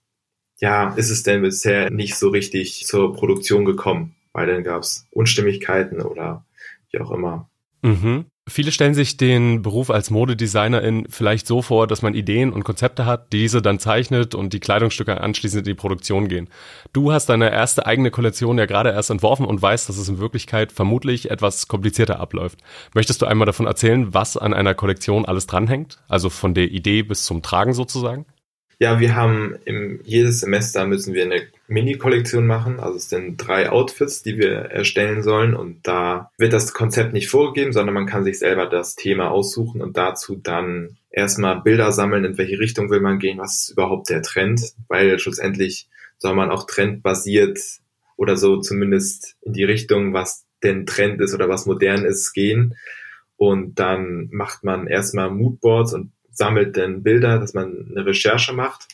ja 0.59 0.95
ist 0.95 1.11
es 1.11 1.23
denn 1.23 1.43
bisher 1.43 1.91
nicht 1.91 2.17
so 2.17 2.31
richtig 2.31 2.85
zur 2.87 3.15
Produktion 3.15 3.65
gekommen, 3.65 4.17
weil 4.33 4.47
dann 4.47 4.65
gab 4.65 4.83
es 4.83 5.07
Unstimmigkeiten 5.11 6.01
oder 6.01 6.45
wie 6.91 7.01
auch 7.01 7.13
immer. 7.13 7.49
Mhm. 7.83 8.27
Viele 8.49 8.71
stellen 8.71 8.95
sich 8.95 9.17
den 9.17 9.63
Beruf 9.63 9.91
als 9.91 10.11
Modedesignerin 10.11 11.07
vielleicht 11.11 11.49
so 11.49 11.63
vor, 11.63 11.89
dass 11.89 12.03
man 12.03 12.15
Ideen 12.15 12.53
und 12.53 12.63
Konzepte 12.63 13.05
hat, 13.05 13.33
diese 13.33 13.61
dann 13.61 13.81
zeichnet 13.81 14.37
und 14.37 14.53
die 14.53 14.61
Kleidungsstücke 14.61 15.21
anschließend 15.21 15.67
in 15.67 15.73
die 15.73 15.75
Produktion 15.75 16.29
gehen. 16.29 16.49
Du 16.93 17.11
hast 17.11 17.27
deine 17.27 17.51
erste 17.51 17.87
eigene 17.87 18.13
Kollektion 18.13 18.57
ja 18.57 18.67
gerade 18.67 18.91
erst 18.91 19.11
entworfen 19.11 19.47
und 19.47 19.61
weißt, 19.61 19.89
dass 19.89 19.99
es 19.99 20.09
in 20.09 20.21
Wirklichkeit 20.21 20.71
vermutlich 20.71 21.29
etwas 21.29 21.67
komplizierter 21.67 22.21
abläuft. 22.21 22.61
Möchtest 22.95 23.21
du 23.21 23.27
einmal 23.27 23.47
davon 23.47 23.67
erzählen, 23.67 24.15
was 24.15 24.37
an 24.37 24.55
einer 24.55 24.75
Kollektion 24.75 25.25
alles 25.25 25.49
dranhängt? 25.49 25.99
Also 26.07 26.31
von 26.31 26.55
der 26.55 26.71
Idee 26.71 27.03
bis 27.03 27.25
zum 27.25 27.43
Tragen 27.43 27.75
sozusagen? 27.75 28.27
Ja, 28.79 29.01
wir 29.01 29.15
haben 29.15 29.57
im, 29.65 30.01
jedes 30.05 30.41
Semester 30.41 30.87
müssen 30.87 31.15
wir 31.15 31.25
eine 31.25 31.47
Mini-Kollektion 31.67 32.47
machen. 32.47 32.79
Also 32.79 32.97
es 32.97 33.09
sind 33.09 33.39
drei 33.39 33.71
Outfits, 33.71 34.23
die 34.23 34.37
wir 34.37 34.53
erstellen 34.53 35.23
sollen. 35.23 35.55
Und 35.55 35.87
da 35.87 36.31
wird 36.37 36.53
das 36.53 36.75
Konzept 36.75 37.15
nicht 37.15 37.29
vorgegeben, 37.29 37.73
sondern 37.73 37.95
man 37.95 38.05
kann 38.05 38.25
sich 38.25 38.39
selber 38.39 38.67
das 38.67 38.95
Thema 38.95 39.31
aussuchen 39.31 39.81
und 39.81 39.97
dazu 39.97 40.37
dann 40.37 40.99
erstmal 41.11 41.63
Bilder 41.63 41.91
sammeln, 41.93 42.27
in 42.27 42.37
welche 42.37 42.59
Richtung 42.59 42.91
will 42.91 43.01
man 43.01 43.19
gehen, 43.19 43.39
was 43.39 43.63
ist 43.63 43.71
überhaupt 43.71 44.11
der 44.11 44.21
Trend, 44.21 44.61
weil 44.89 45.19
schlussendlich 45.19 45.89
soll 46.19 46.35
man 46.35 46.51
auch 46.51 46.67
trendbasiert 46.67 47.59
oder 48.17 48.37
so 48.37 48.61
zumindest 48.61 49.37
in 49.41 49.55
die 49.55 49.65
Richtung, 49.65 50.13
was 50.13 50.45
denn 50.63 50.85
Trend 50.85 51.23
ist 51.23 51.35
oder 51.35 51.49
was 51.49 51.65
modern 51.65 52.05
ist, 52.05 52.35
gehen. 52.35 52.77
Und 53.39 53.79
dann 53.79 54.29
macht 54.33 54.65
man 54.65 54.87
erstmal 54.87 55.31
Moodboards 55.31 55.95
und 55.95 56.13
sammelt 56.37 56.77
dann 56.77 57.03
Bilder, 57.03 57.39
dass 57.39 57.55
man 57.55 57.89
eine 57.91 58.07
Recherche 58.07 58.53
macht 58.53 58.87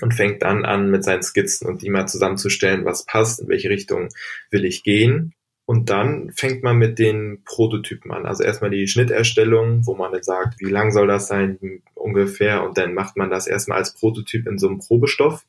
und 0.00 0.14
fängt 0.14 0.42
dann 0.42 0.64
an 0.64 0.90
mit 0.90 1.04
seinen 1.04 1.22
Skizzen 1.22 1.68
und 1.68 1.82
die 1.82 1.90
mal 1.90 2.06
zusammenzustellen, 2.06 2.84
was 2.84 3.04
passt, 3.04 3.40
in 3.40 3.48
welche 3.48 3.70
Richtung 3.70 4.08
will 4.50 4.64
ich 4.64 4.82
gehen. 4.82 5.34
Und 5.66 5.88
dann 5.88 6.32
fängt 6.32 6.64
man 6.64 6.78
mit 6.78 6.98
den 6.98 7.42
Prototypen 7.44 8.10
an. 8.10 8.26
Also 8.26 8.42
erstmal 8.42 8.70
die 8.70 8.88
Schnitterstellung, 8.88 9.86
wo 9.86 9.94
man 9.94 10.10
dann 10.10 10.24
sagt, 10.24 10.58
wie 10.58 10.70
lang 10.70 10.90
soll 10.90 11.06
das 11.06 11.28
sein 11.28 11.82
ungefähr. 11.94 12.64
Und 12.64 12.76
dann 12.76 12.92
macht 12.92 13.16
man 13.16 13.30
das 13.30 13.46
erstmal 13.46 13.78
als 13.78 13.94
Prototyp 13.94 14.48
in 14.48 14.58
so 14.58 14.66
einem 14.66 14.80
Probestoff. 14.80 15.44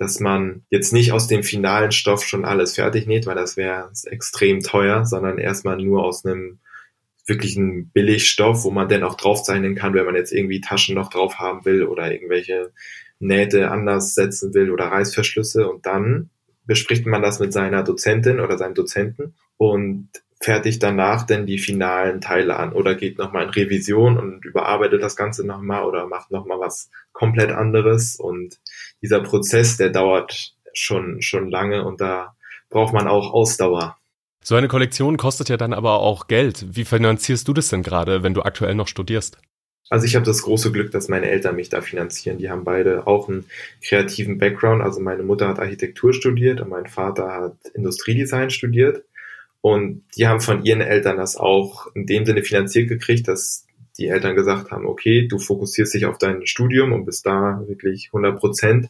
dass 0.00 0.18
man 0.18 0.62
jetzt 0.70 0.94
nicht 0.94 1.12
aus 1.12 1.28
dem 1.28 1.42
finalen 1.42 1.92
Stoff 1.92 2.24
schon 2.24 2.46
alles 2.46 2.74
fertig 2.74 3.06
näht, 3.06 3.26
weil 3.26 3.34
das 3.34 3.58
wäre 3.58 3.92
extrem 4.06 4.60
teuer, 4.60 5.04
sondern 5.04 5.36
erstmal 5.36 5.76
nur 5.76 6.02
aus 6.02 6.24
einem 6.24 6.58
wirklichen 7.30 7.90
Billigstoff, 7.90 8.64
wo 8.64 8.70
man 8.70 8.88
dann 8.88 9.04
auch 9.04 9.14
draufzeichnen 9.14 9.74
kann, 9.74 9.94
wenn 9.94 10.04
man 10.04 10.16
jetzt 10.16 10.32
irgendwie 10.32 10.60
Taschen 10.60 10.94
noch 10.94 11.08
drauf 11.08 11.38
haben 11.38 11.64
will 11.64 11.84
oder 11.84 12.12
irgendwelche 12.12 12.72
Nähte 13.18 13.70
anders 13.70 14.14
setzen 14.14 14.52
will 14.52 14.70
oder 14.70 14.86
Reißverschlüsse 14.86 15.68
und 15.68 15.86
dann 15.86 16.28
bespricht 16.66 17.06
man 17.06 17.22
das 17.22 17.40
mit 17.40 17.52
seiner 17.52 17.82
Dozentin 17.82 18.40
oder 18.40 18.58
seinem 18.58 18.74
Dozenten 18.74 19.34
und 19.56 20.08
fertigt 20.42 20.82
danach 20.82 21.26
dann 21.26 21.44
die 21.44 21.58
finalen 21.58 22.20
Teile 22.20 22.56
an 22.56 22.72
oder 22.72 22.94
geht 22.94 23.18
nochmal 23.18 23.44
in 23.44 23.50
Revision 23.50 24.18
und 24.18 24.44
überarbeitet 24.44 25.02
das 25.02 25.16
Ganze 25.16 25.46
nochmal 25.46 25.84
oder 25.84 26.06
macht 26.06 26.30
nochmal 26.30 26.58
was 26.58 26.90
komplett 27.12 27.50
anderes. 27.50 28.16
Und 28.16 28.58
dieser 29.02 29.20
Prozess, 29.20 29.76
der 29.76 29.90
dauert 29.90 30.54
schon, 30.72 31.20
schon 31.20 31.50
lange 31.50 31.84
und 31.84 32.00
da 32.00 32.34
braucht 32.70 32.94
man 32.94 33.06
auch 33.06 33.34
Ausdauer. 33.34 33.96
So 34.42 34.54
eine 34.54 34.68
Kollektion 34.68 35.16
kostet 35.16 35.48
ja 35.48 35.56
dann 35.56 35.74
aber 35.74 36.00
auch 36.00 36.26
Geld. 36.26 36.64
Wie 36.76 36.84
finanzierst 36.84 37.46
du 37.46 37.52
das 37.52 37.68
denn 37.68 37.82
gerade, 37.82 38.22
wenn 38.22 38.34
du 38.34 38.42
aktuell 38.42 38.74
noch 38.74 38.88
studierst? 38.88 39.38
Also 39.90 40.06
ich 40.06 40.14
habe 40.14 40.24
das 40.24 40.42
große 40.42 40.70
Glück, 40.70 40.92
dass 40.92 41.08
meine 41.08 41.28
Eltern 41.28 41.56
mich 41.56 41.68
da 41.68 41.80
finanzieren. 41.80 42.38
Die 42.38 42.48
haben 42.48 42.64
beide 42.64 43.06
auch 43.06 43.28
einen 43.28 43.44
kreativen 43.82 44.38
Background. 44.38 44.82
Also 44.82 45.00
meine 45.00 45.24
Mutter 45.24 45.48
hat 45.48 45.58
Architektur 45.58 46.12
studiert 46.14 46.60
und 46.60 46.68
mein 46.68 46.86
Vater 46.86 47.32
hat 47.32 47.56
Industriedesign 47.74 48.50
studiert. 48.50 49.04
Und 49.60 50.04
die 50.16 50.26
haben 50.26 50.40
von 50.40 50.64
ihren 50.64 50.80
Eltern 50.80 51.16
das 51.16 51.36
auch 51.36 51.88
in 51.94 52.06
dem 52.06 52.24
Sinne 52.24 52.42
finanziert 52.44 52.88
gekriegt, 52.88 53.28
dass 53.28 53.66
die 53.98 54.06
Eltern 54.06 54.36
gesagt 54.36 54.70
haben, 54.70 54.86
okay, 54.86 55.26
du 55.26 55.38
fokussierst 55.38 55.92
dich 55.92 56.06
auf 56.06 56.16
dein 56.16 56.46
Studium 56.46 56.92
und 56.92 57.04
bist 57.04 57.26
da 57.26 57.62
wirklich 57.66 58.10
100 58.12 58.38
Prozent 58.38 58.88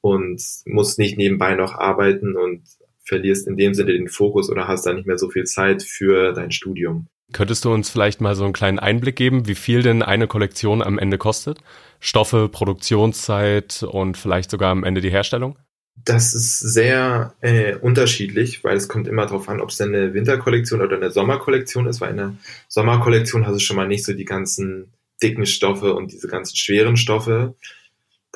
und 0.00 0.42
musst 0.64 0.98
nicht 0.98 1.18
nebenbei 1.18 1.54
noch 1.54 1.74
arbeiten 1.74 2.36
und 2.36 2.62
verlierst 3.06 3.46
in 3.46 3.56
dem 3.56 3.74
Sinne 3.74 3.92
den 3.92 4.08
Fokus 4.08 4.50
oder 4.50 4.68
hast 4.68 4.86
da 4.86 4.92
nicht 4.92 5.06
mehr 5.06 5.18
so 5.18 5.30
viel 5.30 5.44
Zeit 5.44 5.82
für 5.82 6.32
dein 6.32 6.50
Studium. 6.50 7.06
Könntest 7.32 7.64
du 7.64 7.72
uns 7.72 7.90
vielleicht 7.90 8.20
mal 8.20 8.36
so 8.36 8.44
einen 8.44 8.52
kleinen 8.52 8.78
Einblick 8.78 9.16
geben, 9.16 9.48
wie 9.48 9.56
viel 9.56 9.82
denn 9.82 10.02
eine 10.02 10.28
Kollektion 10.28 10.82
am 10.82 10.98
Ende 10.98 11.18
kostet? 11.18 11.58
Stoffe, 11.98 12.48
Produktionszeit 12.48 13.82
und 13.82 14.16
vielleicht 14.16 14.50
sogar 14.50 14.70
am 14.70 14.84
Ende 14.84 15.00
die 15.00 15.10
Herstellung? 15.10 15.58
Das 16.04 16.34
ist 16.34 16.60
sehr 16.60 17.34
äh, 17.40 17.74
unterschiedlich, 17.76 18.62
weil 18.62 18.76
es 18.76 18.86
kommt 18.86 19.08
immer 19.08 19.26
darauf 19.26 19.48
an, 19.48 19.60
ob 19.60 19.70
es 19.70 19.80
eine 19.80 20.14
Winterkollektion 20.14 20.82
oder 20.82 20.96
eine 20.96 21.10
Sommerkollektion 21.10 21.86
ist, 21.86 22.00
weil 22.00 22.10
in 22.10 22.16
der 22.18 22.34
Sommerkollektion 22.68 23.46
hast 23.46 23.54
du 23.54 23.60
schon 23.60 23.76
mal 23.76 23.88
nicht 23.88 24.04
so 24.04 24.12
die 24.12 24.24
ganzen 24.24 24.92
dicken 25.22 25.46
Stoffe 25.46 25.94
und 25.94 26.12
diese 26.12 26.28
ganzen 26.28 26.54
schweren 26.56 26.96
Stoffe. 26.96 27.54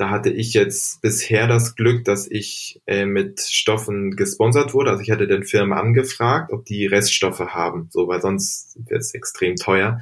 Da 0.01 0.09
hatte 0.09 0.31
ich 0.31 0.55
jetzt 0.55 1.03
bisher 1.03 1.45
das 1.45 1.75
Glück, 1.75 2.05
dass 2.05 2.25
ich 2.25 2.81
äh, 2.87 3.05
mit 3.05 3.39
Stoffen 3.39 4.15
gesponsert 4.15 4.73
wurde. 4.73 4.89
Also 4.89 5.03
ich 5.03 5.11
hatte 5.11 5.27
den 5.27 5.43
Firmen 5.43 5.77
angefragt, 5.77 6.51
ob 6.51 6.65
die 6.65 6.87
Reststoffe 6.87 7.41
haben, 7.41 7.87
so 7.91 8.07
weil 8.07 8.19
sonst 8.19 8.79
wird 8.89 9.01
es 9.01 9.13
extrem 9.13 9.57
teuer. 9.57 9.99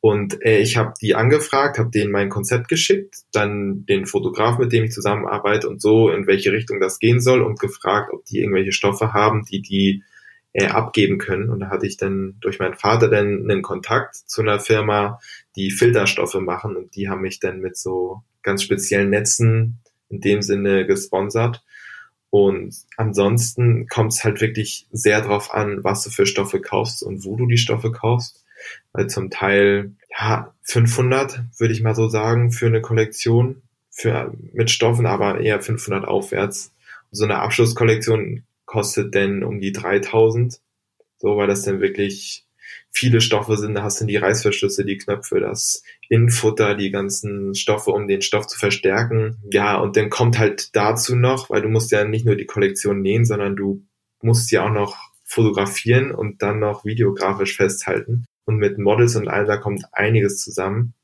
Und 0.00 0.42
äh, 0.42 0.60
ich 0.60 0.78
habe 0.78 0.94
die 1.02 1.14
angefragt, 1.14 1.78
habe 1.78 1.90
denen 1.90 2.12
mein 2.12 2.30
Konzept 2.30 2.68
geschickt, 2.68 3.24
dann 3.30 3.84
den 3.84 4.06
Fotograf, 4.06 4.58
mit 4.58 4.72
dem 4.72 4.84
ich 4.84 4.92
zusammenarbeite 4.92 5.68
und 5.68 5.82
so, 5.82 6.08
in 6.08 6.26
welche 6.26 6.50
Richtung 6.50 6.80
das 6.80 6.98
gehen 6.98 7.20
soll 7.20 7.42
und 7.42 7.60
gefragt, 7.60 8.08
ob 8.10 8.24
die 8.24 8.38
irgendwelche 8.38 8.72
Stoffe 8.72 9.12
haben, 9.12 9.44
die 9.44 9.60
die 9.60 10.02
äh, 10.54 10.68
abgeben 10.68 11.18
können. 11.18 11.50
Und 11.50 11.60
da 11.60 11.68
hatte 11.68 11.86
ich 11.86 11.98
dann 11.98 12.36
durch 12.40 12.58
meinen 12.58 12.74
Vater 12.74 13.08
dann 13.08 13.50
einen 13.50 13.60
Kontakt 13.60 14.14
zu 14.14 14.40
einer 14.40 14.60
Firma, 14.60 15.18
die 15.56 15.70
Filterstoffe 15.70 16.34
machen 16.34 16.76
und 16.76 16.94
die 16.96 17.08
haben 17.08 17.22
mich 17.22 17.40
dann 17.40 17.60
mit 17.60 17.76
so 17.76 18.22
ganz 18.42 18.62
speziellen 18.62 19.10
Netzen 19.10 19.80
in 20.08 20.20
dem 20.20 20.42
Sinne 20.42 20.86
gesponsert. 20.86 21.62
Und 22.30 22.74
ansonsten 22.96 23.88
kommt 23.88 24.12
es 24.12 24.24
halt 24.24 24.40
wirklich 24.40 24.86
sehr 24.90 25.20
drauf 25.20 25.52
an, 25.52 25.84
was 25.84 26.02
du 26.04 26.10
für 26.10 26.24
Stoffe 26.24 26.60
kaufst 26.60 27.02
und 27.02 27.24
wo 27.24 27.36
du 27.36 27.46
die 27.46 27.58
Stoffe 27.58 27.92
kaufst 27.92 28.42
weil 28.92 29.06
zum 29.08 29.30
Teil 29.30 29.92
ja 30.10 30.54
500 30.62 31.42
würde 31.58 31.74
ich 31.74 31.82
mal 31.82 31.94
so 31.94 32.08
sagen 32.08 32.52
für 32.52 32.66
eine 32.66 32.82
Kollektion 32.82 33.62
für 33.90 34.34
mit 34.52 34.70
Stoffen, 34.70 35.06
aber 35.06 35.40
eher 35.40 35.60
500 35.60 36.06
aufwärts. 36.06 36.72
So 37.10 37.24
eine 37.24 37.38
Abschlusskollektion 37.40 38.44
kostet 38.64 39.14
denn 39.14 39.44
um 39.44 39.60
die 39.60 39.72
3000, 39.72 40.60
so 41.18 41.36
weil 41.36 41.46
das 41.46 41.62
dann 41.62 41.80
wirklich 41.80 42.46
viele 42.92 43.20
Stoffe 43.20 43.56
sind. 43.56 43.74
Da 43.74 43.82
hast 43.82 44.00
du 44.00 44.04
die 44.04 44.16
Reißverschlüsse, 44.16 44.84
die 44.84 44.98
Knöpfe, 44.98 45.40
das 45.40 45.82
Infutter, 46.08 46.74
die 46.74 46.90
ganzen 46.90 47.54
Stoffe, 47.54 47.90
um 47.90 48.06
den 48.06 48.22
Stoff 48.22 48.46
zu 48.46 48.58
verstärken. 48.58 49.38
Ja, 49.50 49.78
und 49.78 49.96
dann 49.96 50.10
kommt 50.10 50.38
halt 50.38 50.76
dazu 50.76 51.16
noch, 51.16 51.50
weil 51.50 51.62
du 51.62 51.68
musst 51.68 51.90
ja 51.90 52.04
nicht 52.04 52.26
nur 52.26 52.36
die 52.36 52.46
Kollektion 52.46 53.00
nähen, 53.00 53.24
sondern 53.24 53.56
du 53.56 53.84
musst 54.20 54.50
ja 54.52 54.66
auch 54.66 54.72
noch 54.72 54.96
fotografieren 55.24 56.12
und 56.12 56.42
dann 56.42 56.58
noch 56.58 56.84
videografisch 56.84 57.56
festhalten 57.56 58.26
und 58.44 58.56
mit 58.56 58.78
Models 58.78 59.16
und 59.16 59.28
all 59.28 59.46
da 59.46 59.56
kommt 59.56 59.84
einiges 59.92 60.38
zusammen. 60.38 60.94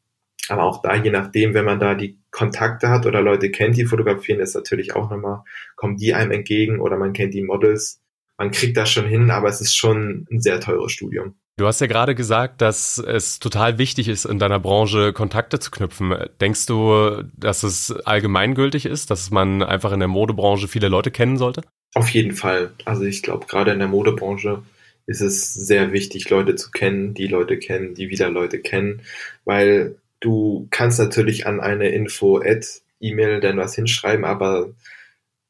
Aber 0.51 0.65
auch 0.65 0.83
da, 0.83 0.95
je 0.95 1.11
nachdem, 1.11 1.55
wenn 1.55 1.65
man 1.65 1.81
da 1.81 1.95
die 1.95 2.19
Kontakte 2.31 2.89
hat 2.89 3.07
oder 3.07 3.23
Leute 3.23 3.51
kennt, 3.51 3.77
die 3.77 3.85
fotografieren, 3.85 4.41
ist 4.41 4.55
natürlich 4.55 4.95
auch 4.95 5.11
nochmal, 5.11 5.43
kommen 5.77 5.97
die 5.97 6.15
einem 6.15 6.31
entgegen 6.31 6.81
oder 6.81 6.97
man 6.97 7.13
kennt 7.13 7.35
die 7.35 7.43
Models. 7.43 8.01
Man 8.37 8.51
kriegt 8.51 8.77
das 8.77 8.91
schon 8.91 9.07
hin, 9.07 9.31
aber 9.31 9.49
es 9.49 9.61
ist 9.61 9.77
schon 9.77 10.27
ein 10.31 10.41
sehr 10.41 10.61
teures 10.61 10.93
Studium. 10.93 11.35
Du 11.59 11.67
hast 11.67 11.81
ja 11.81 11.89
gerade 11.89 12.15
gesagt, 12.15 12.61
dass 12.61 12.99
es 12.99 13.41
total 13.41 13.79
wichtig 13.79 14.07
ist, 14.07 14.25
in 14.25 14.39
deiner 14.39 14.61
Branche 14.61 15.13
Kontakte 15.13 15.59
zu 15.59 15.73
knüpfen. 15.73 16.15
Denkst 16.41 16.67
du, 16.67 17.25
dass 17.37 17.65
es 17.65 17.91
allgemeingültig 17.91 18.87
ist, 18.87 19.11
dass 19.11 19.33
man 19.33 19.65
einfach 19.65 19.91
in 19.91 19.99
der 19.99 20.07
Modebranche 20.07 20.69
viele 20.69 20.87
Leute 20.87 21.11
kennen 21.11 21.37
sollte? 21.37 21.63
Auf 21.95 22.11
jeden 22.11 22.33
Fall. 22.33 22.71
Also 22.85 23.03
ich 23.03 23.25
glaube, 23.25 23.47
gerade 23.47 23.73
in 23.73 23.81
der 23.81 23.89
Modebranche 23.89 24.63
ist 25.07 25.21
es 25.21 25.53
sehr 25.53 25.93
wichtig, 25.93 26.31
Leute 26.31 26.55
zu 26.55 26.71
kennen, 26.71 27.15
die 27.15 27.27
Leute 27.27 27.59
kennen, 27.59 27.95
die 27.95 28.09
wieder 28.09 28.31
Leute 28.31 28.61
kennen, 28.61 29.03
weil 29.45 29.97
du 30.21 30.69
kannst 30.71 31.01
natürlich 31.01 31.49
an 31.49 31.59
eine 31.59 31.89
Info-Ad-E-Mail 31.89 33.41
dann 33.41 33.57
was 33.57 33.75
hinschreiben, 33.75 34.25
aber 34.25 34.69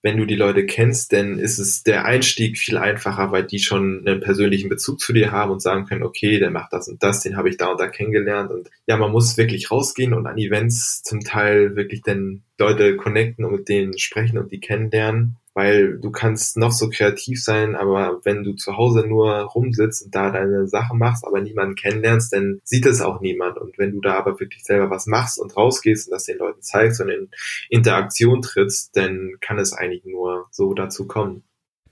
wenn 0.02 0.17
du 0.17 0.26
die 0.26 0.37
Leute 0.37 0.64
kennst, 0.64 1.12
dann 1.12 1.38
ist 1.38 1.59
es 1.59 1.83
der 1.83 2.05
Einstieg 2.05 2.57
viel 2.57 2.76
einfacher, 2.76 3.33
weil 3.33 3.45
die 3.45 3.59
schon 3.59 4.07
einen 4.07 4.21
persönlichen 4.21 4.69
Bezug 4.69 5.00
zu 5.00 5.12
dir 5.12 5.33
haben 5.33 5.50
und 5.50 5.61
sagen 5.61 5.87
können, 5.87 6.05
okay, 6.05 6.38
der 6.38 6.50
macht 6.50 6.73
das 6.73 6.88
und 6.88 7.02
das, 7.02 7.21
den 7.21 7.37
habe 7.37 7.49
ich 7.49 7.57
da 7.57 7.67
und 7.73 7.81
da 7.81 7.88
kennengelernt. 7.88 8.50
Und 8.50 8.71
ja, 8.87 8.97
man 8.97 9.11
muss 9.11 9.37
wirklich 9.37 9.71
rausgehen 9.71 10.14
und 10.14 10.26
an 10.26 10.38
Events 10.38 11.02
zum 11.02 11.21
Teil 11.21 11.75
wirklich 11.75 12.02
dann 12.02 12.43
Leute 12.59 12.97
connecten 12.97 13.45
und 13.45 13.52
mit 13.52 13.69
denen 13.69 13.99
sprechen 13.99 14.38
und 14.38 14.52
die 14.52 14.61
kennenlernen 14.61 15.37
weil 15.59 15.99
du 15.99 16.12
kannst 16.12 16.57
noch 16.57 16.71
so 16.71 16.88
kreativ 16.88 17.43
sein, 17.43 17.75
aber 17.75 18.21
wenn 18.23 18.45
du 18.45 18.55
zu 18.55 18.77
Hause 18.77 19.05
nur 19.05 19.41
rumsitzt 19.41 20.05
und 20.05 20.15
da 20.15 20.31
deine 20.31 20.69
Sache 20.69 20.95
machst, 20.95 21.27
aber 21.27 21.41
niemanden 21.41 21.75
kennenlernst, 21.75 22.33
dann 22.33 22.61
sieht 22.62 22.87
es 22.87 23.00
auch 23.00 23.21
niemand. 23.21 23.59
Und 23.59 23.77
wenn 23.77 23.91
du 23.91 24.00
da 24.00 24.15
aber 24.15 24.38
wirklich 24.38 24.62
selber 24.62 24.88
was 24.88 25.07
machst 25.07 25.37
und 25.41 25.57
rausgehst 25.57 26.07
und 26.07 26.12
das 26.12 26.23
den 26.23 26.38
Leuten 26.38 26.62
zeigst 26.62 27.00
und 27.00 27.09
in 27.09 27.31
Interaktion 27.71 28.41
trittst, 28.41 28.97
dann 28.97 29.33
kann 29.41 29.59
es 29.59 29.73
eigentlich 29.73 30.05
nur 30.05 30.47
so 30.53 30.75
dazu 30.75 31.09
kommen. 31.09 31.43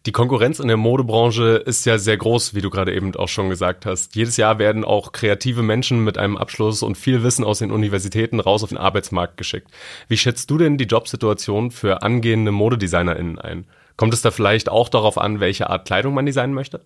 Die 0.06 0.12
Konkurrenz 0.12 0.60
in 0.60 0.68
der 0.68 0.76
Modebranche 0.76 1.64
ist 1.66 1.84
ja 1.84 1.98
sehr 1.98 2.16
groß, 2.16 2.54
wie 2.54 2.60
du 2.60 2.70
gerade 2.70 2.94
eben 2.94 3.12
auch 3.16 3.28
schon 3.28 3.50
gesagt 3.50 3.86
hast. 3.86 4.14
Jedes 4.14 4.36
Jahr 4.36 4.60
werden 4.60 4.84
auch 4.84 5.10
kreative 5.10 5.64
Menschen 5.64 6.04
mit 6.04 6.16
einem 6.16 6.36
Abschluss 6.36 6.84
und 6.84 6.96
viel 6.96 7.24
Wissen 7.24 7.44
aus 7.44 7.58
den 7.58 7.72
Universitäten 7.72 8.38
raus 8.38 8.62
auf 8.62 8.68
den 8.68 8.78
Arbeitsmarkt 8.78 9.36
geschickt. 9.36 9.66
Wie 10.06 10.16
schätzt 10.16 10.48
du 10.48 10.58
denn 10.58 10.78
die 10.78 10.84
Jobsituation 10.84 11.72
für 11.72 12.02
angehende 12.02 12.52
ModedesignerInnen 12.52 13.40
ein? 13.40 13.66
Kommt 13.96 14.14
es 14.14 14.22
da 14.22 14.30
vielleicht 14.30 14.68
auch 14.68 14.88
darauf 14.88 15.18
an, 15.18 15.40
welche 15.40 15.70
Art 15.70 15.88
Kleidung 15.88 16.14
man 16.14 16.26
designen 16.26 16.54
möchte? 16.54 16.84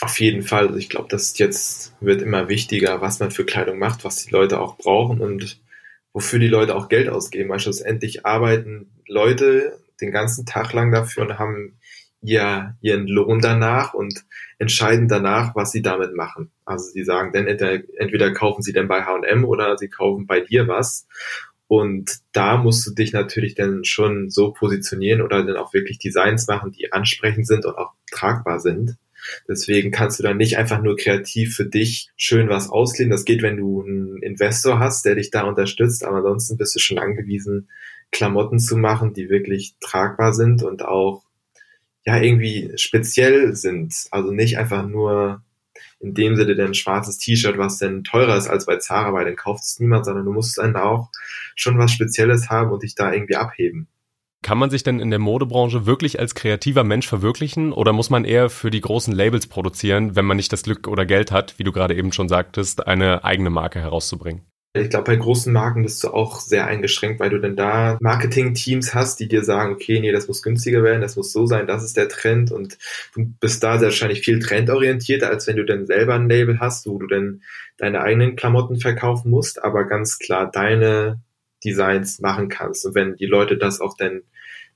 Auf 0.00 0.18
jeden 0.18 0.42
Fall. 0.42 0.68
Also 0.68 0.78
ich 0.78 0.88
glaube, 0.88 1.08
das 1.10 1.36
jetzt 1.36 1.92
wird 2.00 2.22
immer 2.22 2.48
wichtiger, 2.48 3.02
was 3.02 3.20
man 3.20 3.30
für 3.30 3.44
Kleidung 3.44 3.78
macht, 3.78 4.04
was 4.04 4.24
die 4.24 4.30
Leute 4.30 4.58
auch 4.58 4.78
brauchen 4.78 5.20
und 5.20 5.60
wofür 6.14 6.38
die 6.38 6.48
Leute 6.48 6.76
auch 6.76 6.88
Geld 6.88 7.10
ausgeben. 7.10 7.50
Weil 7.50 7.60
schlussendlich 7.60 8.24
arbeiten 8.24 8.90
Leute 9.06 9.78
den 10.00 10.12
ganzen 10.12 10.46
Tag 10.46 10.72
lang 10.72 10.92
dafür 10.92 11.24
und 11.24 11.38
haben 11.38 11.78
ihr, 12.20 12.76
ihren 12.80 13.06
Lohn 13.06 13.40
danach 13.40 13.94
und 13.94 14.24
entscheiden 14.58 15.08
danach, 15.08 15.54
was 15.54 15.70
sie 15.70 15.82
damit 15.82 16.14
machen. 16.14 16.50
Also 16.64 16.90
sie 16.90 17.04
sagen 17.04 17.32
dann 17.32 17.46
entweder, 17.46 17.82
entweder 17.98 18.32
kaufen 18.32 18.62
sie 18.62 18.72
dann 18.72 18.88
bei 18.88 19.02
H&M 19.02 19.44
oder 19.44 19.76
sie 19.78 19.88
kaufen 19.88 20.26
bei 20.26 20.40
dir 20.40 20.68
was. 20.68 21.06
Und 21.68 22.20
da 22.32 22.56
musst 22.56 22.86
du 22.86 22.94
dich 22.94 23.12
natürlich 23.12 23.54
dann 23.54 23.84
schon 23.84 24.30
so 24.30 24.52
positionieren 24.52 25.20
oder 25.20 25.44
dann 25.44 25.56
auch 25.56 25.74
wirklich 25.74 25.98
Designs 25.98 26.46
machen, 26.48 26.72
die 26.72 26.92
ansprechend 26.92 27.46
sind 27.46 27.66
und 27.66 27.76
auch 27.76 27.92
tragbar 28.10 28.58
sind. 28.58 28.96
Deswegen 29.46 29.90
kannst 29.90 30.18
du 30.18 30.22
dann 30.22 30.38
nicht 30.38 30.56
einfach 30.56 30.80
nur 30.80 30.96
kreativ 30.96 31.56
für 31.56 31.66
dich 31.66 32.10
schön 32.16 32.48
was 32.48 32.70
auslehnen. 32.70 33.10
Das 33.10 33.24
geht, 33.24 33.42
wenn 33.42 33.58
du 33.58 33.82
einen 33.82 34.22
Investor 34.22 34.78
hast, 34.78 35.04
der 35.04 35.16
dich 35.16 35.30
da 35.30 35.42
unterstützt, 35.42 36.04
aber 36.04 36.18
ansonsten 36.18 36.56
bist 36.56 36.74
du 36.74 36.78
schon 36.78 36.98
angewiesen, 36.98 37.68
Klamotten 38.10 38.58
zu 38.58 38.76
machen, 38.76 39.12
die 39.12 39.28
wirklich 39.28 39.74
tragbar 39.80 40.32
sind 40.32 40.62
und 40.62 40.82
auch 40.82 41.24
ja 42.08 42.16
irgendwie 42.22 42.72
speziell 42.76 43.54
sind. 43.54 43.94
Also 44.10 44.32
nicht 44.32 44.56
einfach 44.56 44.86
nur 44.86 45.42
in 46.00 46.14
dem 46.14 46.36
Sinne 46.36 46.56
dein 46.56 46.72
schwarzes 46.72 47.18
T-Shirt, 47.18 47.58
was 47.58 47.76
denn 47.78 48.02
teurer 48.02 48.36
ist 48.36 48.48
als 48.48 48.64
bei 48.64 48.76
Zara, 48.76 49.12
weil 49.12 49.26
dann 49.26 49.36
kauft 49.36 49.64
es 49.64 49.78
niemand, 49.78 50.06
sondern 50.06 50.24
du 50.24 50.32
musst 50.32 50.56
dann 50.56 50.74
auch 50.76 51.10
schon 51.54 51.76
was 51.76 51.92
Spezielles 51.92 52.48
haben 52.48 52.70
und 52.70 52.82
dich 52.82 52.94
da 52.94 53.12
irgendwie 53.12 53.36
abheben. 53.36 53.88
Kann 54.42 54.56
man 54.56 54.70
sich 54.70 54.84
denn 54.84 55.00
in 55.00 55.10
der 55.10 55.18
Modebranche 55.18 55.84
wirklich 55.84 56.18
als 56.18 56.34
kreativer 56.34 56.84
Mensch 56.84 57.06
verwirklichen 57.06 57.72
oder 57.72 57.92
muss 57.92 58.08
man 58.08 58.24
eher 58.24 58.48
für 58.48 58.70
die 58.70 58.80
großen 58.80 59.12
Labels 59.12 59.46
produzieren, 59.46 60.16
wenn 60.16 60.24
man 60.24 60.38
nicht 60.38 60.52
das 60.52 60.62
Glück 60.62 60.88
oder 60.88 61.04
Geld 61.04 61.30
hat, 61.30 61.58
wie 61.58 61.64
du 61.64 61.72
gerade 61.72 61.94
eben 61.94 62.12
schon 62.12 62.28
sagtest, 62.28 62.86
eine 62.86 63.24
eigene 63.24 63.50
Marke 63.50 63.80
herauszubringen? 63.80 64.46
Ich 64.80 64.90
glaube, 64.90 65.04
bei 65.04 65.16
großen 65.16 65.52
Marken 65.52 65.82
bist 65.82 66.02
du 66.02 66.08
auch 66.08 66.40
sehr 66.40 66.66
eingeschränkt, 66.66 67.20
weil 67.20 67.30
du 67.30 67.38
dann 67.40 67.56
da 67.56 67.98
Marketing-Teams 68.00 68.94
hast, 68.94 69.20
die 69.20 69.28
dir 69.28 69.44
sagen, 69.44 69.72
okay, 69.72 70.00
nee, 70.00 70.12
das 70.12 70.28
muss 70.28 70.42
günstiger 70.42 70.82
werden, 70.82 71.00
das 71.00 71.16
muss 71.16 71.32
so 71.32 71.46
sein, 71.46 71.66
das 71.66 71.84
ist 71.84 71.96
der 71.96 72.08
Trend 72.08 72.50
und 72.50 72.78
du 73.14 73.32
bist 73.40 73.62
da 73.62 73.80
wahrscheinlich 73.80 74.20
viel 74.20 74.38
trendorientierter, 74.38 75.28
als 75.28 75.46
wenn 75.46 75.56
du 75.56 75.64
dann 75.64 75.86
selber 75.86 76.14
ein 76.14 76.28
Label 76.28 76.60
hast, 76.60 76.86
wo 76.86 76.98
du 76.98 77.06
dann 77.06 77.42
deine 77.76 78.00
eigenen 78.00 78.36
Klamotten 78.36 78.80
verkaufen 78.80 79.30
musst, 79.30 79.62
aber 79.62 79.84
ganz 79.84 80.18
klar 80.18 80.50
deine 80.50 81.20
Designs 81.64 82.20
machen 82.20 82.48
kannst. 82.48 82.86
Und 82.86 82.94
wenn 82.94 83.16
die 83.16 83.26
Leute 83.26 83.56
das 83.56 83.80
auch 83.80 83.96
dann 83.96 84.22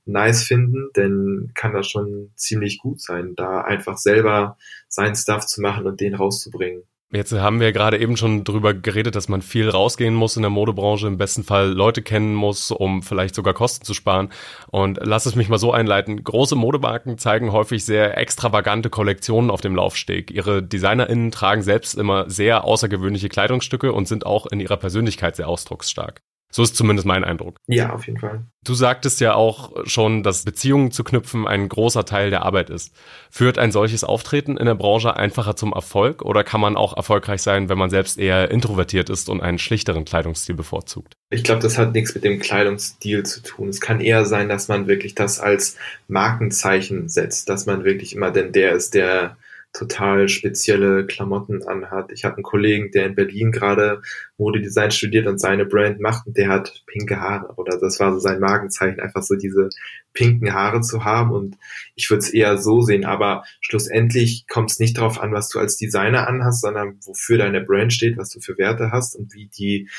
nice 0.05 0.43
finden, 0.43 0.89
dann 0.93 1.51
kann 1.53 1.73
das 1.73 1.89
schon 1.89 2.31
ziemlich 2.35 2.79
gut 2.79 3.01
sein, 3.01 3.35
da 3.35 3.61
einfach 3.61 3.97
selber 3.97 4.57
sein 4.87 5.15
Stuff 5.15 5.45
zu 5.45 5.61
machen 5.61 5.85
und 5.85 6.01
den 6.01 6.15
rauszubringen. 6.15 6.83
Jetzt 7.15 7.31
haben 7.31 7.59
wir 7.59 7.71
gerade 7.73 7.99
eben 7.99 8.17
schon 8.17 8.43
drüber 8.43 8.73
geredet, 8.73 9.15
dass 9.15 9.29
man 9.29 9.43
viel 9.43 9.69
rausgehen 9.69 10.15
muss 10.15 10.35
in 10.35 10.41
der 10.41 10.49
Modebranche, 10.49 11.05
im 11.05 11.19
besten 11.19 11.43
Fall 11.43 11.71
Leute 11.71 12.01
kennen 12.01 12.33
muss, 12.33 12.71
um 12.71 13.03
vielleicht 13.03 13.35
sogar 13.35 13.53
Kosten 13.53 13.85
zu 13.85 13.93
sparen. 13.93 14.29
Und 14.71 14.99
lass 14.99 15.27
es 15.27 15.35
mich 15.35 15.47
mal 15.47 15.59
so 15.59 15.71
einleiten. 15.71 16.23
Große 16.23 16.55
Modemarken 16.55 17.19
zeigen 17.19 17.51
häufig 17.51 17.85
sehr 17.85 18.17
extravagante 18.17 18.89
Kollektionen 18.89 19.51
auf 19.51 19.61
dem 19.61 19.75
Laufsteg. 19.75 20.31
Ihre 20.31 20.63
DesignerInnen 20.63 21.29
tragen 21.29 21.61
selbst 21.61 21.93
immer 21.93 22.27
sehr 22.31 22.63
außergewöhnliche 22.63 23.29
Kleidungsstücke 23.29 23.93
und 23.93 24.07
sind 24.07 24.25
auch 24.25 24.47
in 24.47 24.59
ihrer 24.59 24.77
Persönlichkeit 24.77 25.35
sehr 25.35 25.47
ausdrucksstark. 25.47 26.23
So 26.55 26.61
ist 26.61 26.75
zumindest 26.75 27.07
mein 27.07 27.23
Eindruck. 27.23 27.57
Ja, 27.65 27.93
auf 27.93 28.05
jeden 28.05 28.19
Fall. 28.19 28.43
Du 28.63 28.75
sagtest 28.75 29.19
ja 29.21 29.33
auch 29.33 29.71
schon, 29.85 30.21
dass 30.21 30.45
Beziehungen 30.45 30.91
zu 30.91 31.03
knüpfen 31.03 31.47
ein 31.47 31.67
großer 31.67 32.05
Teil 32.05 32.29
der 32.29 32.43
Arbeit 32.43 32.69
ist. 32.69 32.93
Führt 33.31 33.57
ein 33.57 33.71
solches 33.71 34.03
Auftreten 34.03 34.57
in 34.57 34.67
der 34.67 34.75
Branche 34.75 35.17
einfacher 35.17 35.55
zum 35.55 35.73
Erfolg 35.73 36.21
oder 36.21 36.43
kann 36.43 36.61
man 36.61 36.77
auch 36.77 36.95
erfolgreich 36.95 37.41
sein, 37.41 37.69
wenn 37.69 37.79
man 37.79 37.89
selbst 37.89 38.19
eher 38.19 38.51
introvertiert 38.51 39.09
ist 39.09 39.29
und 39.29 39.41
einen 39.41 39.57
schlichteren 39.57 40.05
Kleidungsstil 40.05 40.53
bevorzugt? 40.53 41.15
Ich 41.31 41.43
glaube, 41.43 41.61
das 41.63 41.79
hat 41.79 41.93
nichts 41.93 42.13
mit 42.13 42.23
dem 42.23 42.37
Kleidungsstil 42.37 43.23
zu 43.23 43.41
tun. 43.41 43.69
Es 43.69 43.81
kann 43.81 43.99
eher 43.99 44.23
sein, 44.25 44.47
dass 44.47 44.67
man 44.67 44.85
wirklich 44.85 45.15
das 45.15 45.39
als 45.39 45.77
Markenzeichen 46.07 47.09
setzt, 47.09 47.49
dass 47.49 47.65
man 47.65 47.83
wirklich 47.83 48.15
immer 48.15 48.29
denn 48.29 48.51
der 48.51 48.73
ist, 48.73 48.93
der 48.93 49.37
total 49.73 50.29
spezielle 50.29 51.07
Klamotten 51.07 51.63
anhat. 51.63 52.11
Ich 52.11 52.25
habe 52.25 52.35
einen 52.35 52.43
Kollegen, 52.43 52.91
der 52.91 53.07
in 53.07 53.15
Berlin 53.15 53.51
gerade 53.51 54.03
Modedesign 54.37 54.91
studiert 54.91 55.25
und 55.25 55.39
seine 55.39 55.65
Brand 55.65 55.99
macht 55.99 56.27
und 56.27 56.37
der 56.37 56.49
hat 56.49 56.83
pinke 56.85 57.19
Haare 57.19 57.55
oder 57.55 57.79
das 57.79 57.99
war 57.99 58.13
so 58.13 58.19
sein 58.19 58.39
Magenzeichen, 58.39 58.99
einfach 58.99 59.23
so 59.23 59.35
diese 59.35 59.69
pinken 60.13 60.53
Haare 60.53 60.81
zu 60.81 61.03
haben 61.03 61.31
und 61.31 61.57
ich 61.95 62.07
würde 62.11 62.19
es 62.19 62.29
eher 62.29 62.59
so 62.59 62.81
sehen, 62.81 63.03
aber 63.03 63.43
schlussendlich 63.61 64.45
kommt 64.47 64.69
es 64.69 64.79
nicht 64.79 64.97
darauf 64.99 65.19
an, 65.19 65.33
was 65.33 65.49
du 65.49 65.57
als 65.57 65.75
Designer 65.75 66.27
anhast, 66.27 66.61
sondern 66.61 66.99
wofür 67.03 67.39
deine 67.39 67.61
Brand 67.61 67.91
steht, 67.91 68.15
was 68.15 68.29
du 68.29 68.39
für 68.39 68.59
Werte 68.59 68.91
hast 68.91 69.15
und 69.15 69.33
wie 69.33 69.47
die 69.47 69.89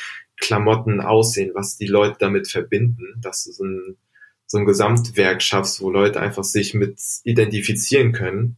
Klamotten 0.41 1.01
aussehen, 1.01 1.51
was 1.55 1.77
die 1.77 1.87
Leute 1.87 2.17
damit 2.21 2.49
verbinden, 2.49 3.21
dass 3.21 3.45
du 3.45 3.51
so 3.51 3.65
ein, 3.65 3.97
so 4.47 4.59
ein 4.59 4.67
Gesamtwerk 4.67 5.43
schaffst, 5.43 5.81
wo 5.81 5.91
Leute 5.91 6.21
einfach 6.21 6.45
sich 6.45 6.75
mit 6.75 7.01
identifizieren 7.25 8.13
können 8.13 8.57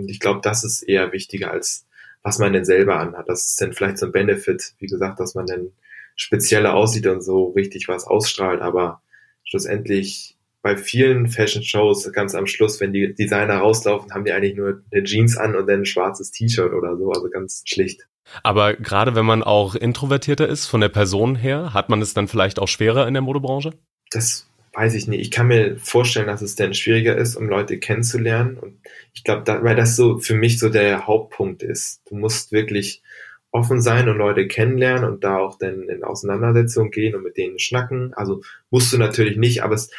und 0.00 0.10
ich 0.10 0.20
glaube, 0.20 0.40
das 0.42 0.64
ist 0.64 0.82
eher 0.82 1.12
wichtiger 1.12 1.50
als 1.50 1.86
was 2.22 2.38
man 2.38 2.52
denn 2.52 2.64
selber 2.64 2.98
anhat. 2.98 3.28
Das 3.28 3.46
ist 3.46 3.60
dann 3.60 3.72
vielleicht 3.72 3.98
so 3.98 4.06
ein 4.06 4.12
Benefit, 4.12 4.74
wie 4.78 4.86
gesagt, 4.86 5.20
dass 5.20 5.34
man 5.34 5.46
dann 5.46 5.72
spezieller 6.16 6.74
aussieht 6.74 7.06
und 7.06 7.22
so 7.22 7.50
richtig 7.50 7.88
was 7.88 8.06
ausstrahlt. 8.06 8.60
Aber 8.60 9.02
schlussendlich 9.44 10.36
bei 10.60 10.76
vielen 10.76 11.28
Fashion-Shows 11.28 12.12
ganz 12.12 12.34
am 12.34 12.46
Schluss, 12.46 12.80
wenn 12.80 12.92
die 12.92 13.14
Designer 13.14 13.58
rauslaufen, 13.58 14.12
haben 14.12 14.24
die 14.24 14.32
eigentlich 14.32 14.56
nur 14.56 14.82
eine 14.90 15.04
Jeans 15.04 15.36
an 15.36 15.54
und 15.54 15.68
dann 15.68 15.80
ein 15.80 15.86
schwarzes 15.86 16.32
T-Shirt 16.32 16.72
oder 16.72 16.96
so. 16.96 17.12
Also 17.12 17.30
ganz 17.30 17.62
schlicht. 17.64 18.08
Aber 18.42 18.74
gerade 18.74 19.14
wenn 19.14 19.24
man 19.24 19.42
auch 19.42 19.74
introvertierter 19.74 20.48
ist 20.48 20.66
von 20.66 20.80
der 20.80 20.90
Person 20.90 21.36
her, 21.36 21.72
hat 21.72 21.88
man 21.88 22.02
es 22.02 22.12
dann 22.12 22.28
vielleicht 22.28 22.58
auch 22.58 22.68
schwerer 22.68 23.06
in 23.06 23.14
der 23.14 23.22
Modebranche? 23.22 23.72
Das 24.10 24.47
weiß 24.78 24.94
ich 24.94 25.08
nicht. 25.08 25.20
Ich 25.20 25.32
kann 25.32 25.48
mir 25.48 25.76
vorstellen, 25.76 26.28
dass 26.28 26.40
es 26.40 26.54
dann 26.54 26.72
schwieriger 26.72 27.16
ist, 27.16 27.34
um 27.34 27.48
Leute 27.48 27.80
kennenzulernen. 27.80 28.56
Und 28.56 28.78
ich 29.12 29.24
glaube, 29.24 29.42
da, 29.44 29.64
weil 29.64 29.74
das 29.74 29.96
so 29.96 30.18
für 30.18 30.34
mich 30.34 30.60
so 30.60 30.68
der 30.68 31.08
Hauptpunkt 31.08 31.64
ist. 31.64 32.00
Du 32.08 32.14
musst 32.14 32.52
wirklich 32.52 33.02
offen 33.50 33.80
sein 33.80 34.08
und 34.08 34.18
Leute 34.18 34.46
kennenlernen 34.46 35.02
und 35.02 35.24
da 35.24 35.38
auch 35.38 35.58
dann 35.58 35.88
in 35.88 36.04
Auseinandersetzung 36.04 36.92
gehen 36.92 37.16
und 37.16 37.24
mit 37.24 37.36
denen 37.36 37.58
schnacken. 37.58 38.14
Also 38.14 38.42
musst 38.70 38.92
du 38.92 38.98
natürlich 38.98 39.36
nicht, 39.36 39.64
aber 39.64 39.74
es 39.74 39.90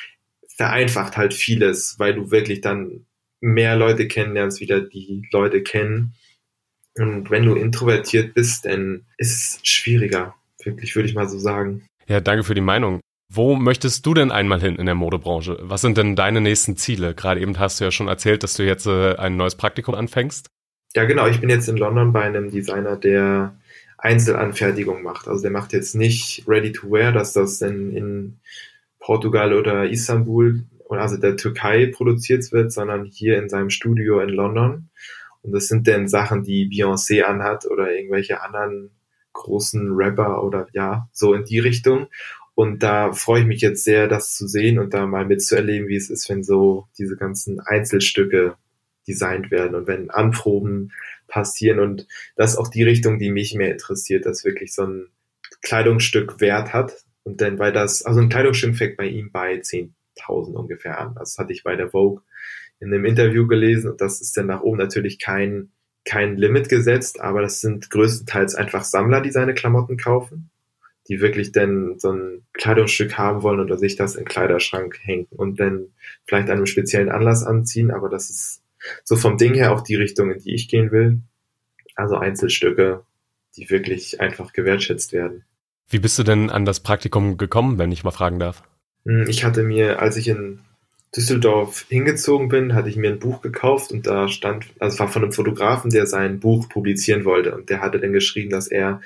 vereinfacht 0.48 1.18
halt 1.18 1.34
vieles, 1.34 1.96
weil 2.00 2.16
du 2.16 2.32
wirklich 2.32 2.62
dann 2.62 3.06
mehr 3.42 3.76
Leute 3.76 4.08
kennenlernst, 4.08 4.62
wieder 4.62 4.80
die 4.80 5.28
Leute 5.34 5.62
kennen. 5.62 6.14
Und 6.96 7.30
wenn 7.30 7.44
du 7.44 7.56
introvertiert 7.56 8.34
bist, 8.34 8.64
dann 8.64 9.06
ist 9.18 9.58
es 9.58 9.60
schwieriger. 9.70 10.36
Wirklich, 10.64 10.96
würde 10.96 11.10
ich 11.10 11.16
mal 11.16 11.28
so 11.28 11.38
sagen. 11.38 11.86
Ja, 12.08 12.22
danke 12.22 12.46
für 12.46 12.56
die 12.56 12.62
Meinung. 12.62 13.02
Wo 13.32 13.56
möchtest 13.56 14.06
du 14.08 14.16
denn 14.16 14.32
einmal 14.32 14.60
hin 14.60 14.76
in 14.78 14.88
der 14.88 14.96
Modebranche? 14.96 15.60
Was 15.62 15.82
sind 15.82 15.98
denn 15.98 16.16
deine 16.16 16.42
nächsten 16.42 16.78
Ziele? 16.78 17.14
Gerade 17.14 17.42
eben 17.42 17.60
hast 17.60 17.80
du 17.80 17.84
ja 17.84 17.92
schon 17.92 18.08
erzählt, 18.08 18.42
dass 18.42 18.56
du 18.56 18.66
jetzt 18.66 18.88
äh, 18.88 19.16
ein 19.16 19.38
neues 19.38 19.56
Praktikum 19.56 19.94
anfängst. 19.94 20.50
Ja, 20.96 21.06
genau. 21.06 21.28
Ich 21.28 21.40
bin 21.40 21.52
jetzt 21.52 21.70
in 21.70 21.78
London 21.78 22.12
bei 22.12 22.24
einem 22.24 22.50
Designer, 22.50 22.96
der 22.96 23.56
Einzelanfertigung 24.00 25.04
macht. 25.04 25.28
Also 25.28 25.44
der 25.44 25.52
macht 25.52 25.74
jetzt 25.74 25.94
nicht 25.94 26.44
Ready 26.48 26.72
to 26.72 26.90
Wear, 26.90 27.12
dass 27.12 27.34
das 27.34 27.60
dann 27.60 27.92
in 27.92 28.40
Portugal 29.00 29.54
oder 29.54 29.88
Istanbul 29.88 30.64
oder 30.86 31.02
also 31.02 31.18
der 31.18 31.38
Türkei 31.38 31.86
produziert 31.86 32.52
wird, 32.52 32.72
sondern 32.72 33.06
hier 33.06 33.38
in 33.38 33.48
seinem 33.48 33.70
Studio 33.70 34.22
in 34.22 34.30
London. 34.30 34.90
Und 35.42 35.52
das 35.52 35.68
sind 35.68 35.88
dann 35.88 36.08
Sachen, 36.08 36.44
die 36.44 36.68
Beyoncé 36.68 37.22
anhat 37.22 37.66
oder 37.66 37.92
irgendwelche 37.92 38.42
anderen 38.42 38.90
großen 39.34 39.94
Rapper 39.94 40.44
oder 40.44 40.68
ja, 40.74 41.08
so 41.12 41.34
in 41.34 41.46
die 41.46 41.60
Richtung. 41.60 42.08
Und 42.60 42.84
da 42.84 43.14
freue 43.14 43.40
ich 43.40 43.48
mich 43.48 43.62
jetzt 43.62 43.86
sehr, 43.86 44.10
das 44.10 44.36
zu 44.36 44.46
sehen 44.46 44.80
und 44.80 44.94
da 44.94 45.08
mal 45.08 45.26
mitzuerleben, 45.26 45.88
wie 45.88 45.96
es 45.96 46.10
ist, 46.10 46.28
wenn 46.28 46.44
so 46.44 46.90
diese 46.98 47.16
ganzen 47.16 47.62
Einzelstücke 47.62 48.58
designt 49.08 49.50
werden 49.50 49.76
und 49.76 49.88
wenn 49.88 50.10
Anproben 50.10 50.92
passieren. 51.30 51.80
Und 51.80 52.06
das 52.36 52.52
ist 52.52 52.58
auch 52.58 52.68
die 52.68 52.84
Richtung, 52.84 53.18
die 53.18 53.32
mich 53.32 53.56
mehr 53.56 53.72
interessiert, 53.72 54.26
dass 54.26 54.44
wirklich 54.44 54.74
so 54.74 54.84
ein 54.84 55.08
Kleidungsstück 55.62 56.42
Wert 56.42 56.74
hat. 56.74 57.06
Und 57.24 57.40
dann, 57.40 57.60
weil 57.60 57.72
das, 57.72 58.04
also 58.04 58.20
ein 58.20 58.28
Kleidungsstück 58.28 58.76
fängt 58.76 58.98
bei 58.98 59.06
ihm 59.06 59.32
bei 59.32 59.54
10.000 59.54 60.52
ungefähr 60.52 61.00
an. 61.00 61.16
Das 61.18 61.38
hatte 61.38 61.54
ich 61.54 61.64
bei 61.64 61.78
der 61.78 61.92
Vogue 61.92 62.24
in 62.82 62.94
einem 62.94 63.06
Interview 63.06 63.48
gelesen 63.48 63.90
und 63.90 64.02
das 64.02 64.20
ist 64.20 64.36
dann 64.36 64.48
nach 64.48 64.64
oben 64.64 64.80
natürlich 64.80 65.18
kein, 65.18 65.72
kein 66.04 66.36
Limit 66.36 66.68
gesetzt, 66.68 67.22
aber 67.22 67.42
das 67.42 67.62
sind 67.62 67.90
größtenteils 67.90 68.56
einfach 68.56 68.84
Sammler, 68.84 69.22
die 69.22 69.32
seine 69.32 69.54
Klamotten 69.54 69.96
kaufen 69.96 70.52
die 71.10 71.20
wirklich 71.20 71.52
dann 71.52 71.98
so 71.98 72.12
ein 72.12 72.44
Kleidungsstück 72.54 73.18
haben 73.18 73.42
wollen 73.42 73.60
oder 73.60 73.78
sich 73.78 73.96
das 73.96 74.16
in 74.16 74.26
Kleiderschrank 74.26 75.00
hängen 75.02 75.28
und 75.32 75.60
dann 75.60 75.88
vielleicht 76.26 76.50
einem 76.50 76.68
speziellen 76.68 77.10
Anlass 77.10 77.44
anziehen, 77.44 77.92
aber 77.92 78.10
das 78.10 78.30
ist 78.30 78.62
so 79.04 79.16
vom 79.16 79.38
Ding 79.38 79.56
her 79.56 79.74
auch 79.74 79.82
die 79.82 79.96
Richtung, 79.96 80.32
in 80.32 80.40
die 80.40 80.54
ich 80.54 80.70
gehen 80.70 80.92
will. 80.92 81.20
Also 81.96 82.16
Einzelstücke, 82.16 83.04
die 83.58 83.70
wirklich 83.70 84.22
einfach 84.22 84.54
gewertschätzt 84.54 85.12
werden. 85.12 85.44
Wie 85.90 86.00
bist 86.00 86.18
du 86.20 86.24
denn 86.24 86.50
an 86.50 86.64
das 86.64 86.80
Praktikum 86.80 87.38
gekommen, 87.38 87.80
wenn 87.80 87.92
ich 87.92 88.04
mal 88.04 88.12
fragen 88.12 88.40
darf? 88.40 88.64
Hm, 89.06 89.26
ich 89.28 89.44
hatte 89.44 89.64
mir, 89.64 90.00
als 90.00 90.16
ich 90.16 90.28
in 90.28 90.60
Düsseldorf 91.16 91.88
hingezogen 91.90 92.50
bin, 92.50 92.76
hatte 92.76 92.90
ich 92.90 92.96
mir 92.96 93.10
ein 93.10 93.20
Buch 93.20 93.42
gekauft 93.42 93.92
und 93.92 94.06
da 94.06 94.28
stand, 94.28 94.68
also 94.78 94.94
es 94.94 95.00
war 95.00 95.08
von 95.08 95.24
einem 95.24 95.32
Fotografen, 95.32 95.90
der 95.90 96.06
sein 96.06 96.40
Buch 96.40 96.70
publizieren 96.70 97.26
wollte 97.26 97.56
und 97.56 97.72
der 97.72 97.82
hatte 97.82 98.00
dann 98.00 98.14
geschrieben, 98.14 98.52
dass 98.52 98.68
er 98.68 99.02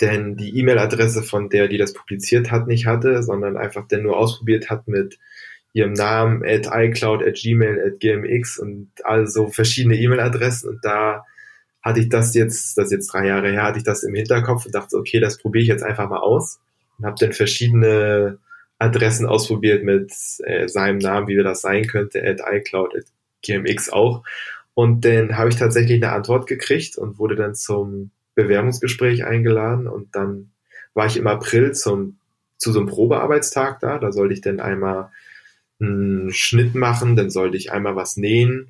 denn 0.00 0.36
die 0.36 0.58
E-Mail-Adresse 0.58 1.22
von 1.22 1.48
der, 1.48 1.68
die 1.68 1.78
das 1.78 1.92
publiziert 1.92 2.50
hat, 2.50 2.66
nicht 2.66 2.86
hatte, 2.86 3.22
sondern 3.22 3.56
einfach 3.56 3.86
denn 3.86 4.02
nur 4.02 4.16
ausprobiert 4.16 4.70
hat 4.70 4.88
mit 4.88 5.18
ihrem 5.72 5.92
Namen 5.92 6.42
at 6.44 6.68
iCloud, 6.72 7.22
at 7.22 7.34
Gmail, 7.34 7.80
at 7.86 8.00
GMX 8.00 8.58
und 8.58 8.90
also 9.04 9.48
verschiedene 9.48 9.96
E-Mail-Adressen 9.96 10.70
und 10.70 10.84
da 10.84 11.24
hatte 11.82 12.00
ich 12.00 12.08
das 12.08 12.34
jetzt, 12.34 12.76
das 12.76 12.86
ist 12.86 12.92
jetzt 12.92 13.12
drei 13.12 13.26
Jahre 13.26 13.50
her, 13.50 13.62
hatte 13.62 13.78
ich 13.78 13.84
das 13.84 14.02
im 14.02 14.14
Hinterkopf 14.14 14.66
und 14.66 14.74
dachte, 14.74 14.96
okay, 14.96 15.20
das 15.20 15.38
probiere 15.38 15.62
ich 15.62 15.68
jetzt 15.68 15.82
einfach 15.82 16.08
mal 16.08 16.18
aus 16.18 16.60
und 16.98 17.06
habe 17.06 17.16
dann 17.18 17.32
verschiedene 17.32 18.38
Adressen 18.78 19.26
ausprobiert 19.26 19.84
mit 19.84 20.12
äh, 20.44 20.68
seinem 20.68 20.98
Namen, 20.98 21.28
wie 21.28 21.36
das 21.36 21.60
sein 21.60 21.86
könnte, 21.86 22.22
at 22.22 22.40
iCloud, 22.50 22.94
at 22.96 23.04
GMX 23.42 23.90
auch. 23.90 24.24
Und 24.74 25.04
dann 25.04 25.36
habe 25.36 25.50
ich 25.50 25.56
tatsächlich 25.56 26.02
eine 26.02 26.12
Antwort 26.12 26.46
gekriegt 26.46 26.96
und 26.96 27.18
wurde 27.18 27.36
dann 27.36 27.54
zum 27.54 28.10
Bewerbungsgespräch 28.34 29.24
eingeladen 29.24 29.86
und 29.86 30.14
dann 30.14 30.52
war 30.94 31.06
ich 31.06 31.16
im 31.16 31.26
April 31.26 31.72
zum, 31.72 32.18
zu 32.58 32.72
so 32.72 32.80
einem 32.80 32.88
Probearbeitstag 32.88 33.80
da. 33.80 33.98
Da 33.98 34.12
sollte 34.12 34.34
ich 34.34 34.40
dann 34.40 34.60
einmal 34.60 35.10
einen 35.80 36.32
Schnitt 36.32 36.74
machen, 36.74 37.16
dann 37.16 37.30
sollte 37.30 37.56
ich 37.56 37.72
einmal 37.72 37.96
was 37.96 38.16
nähen. 38.16 38.68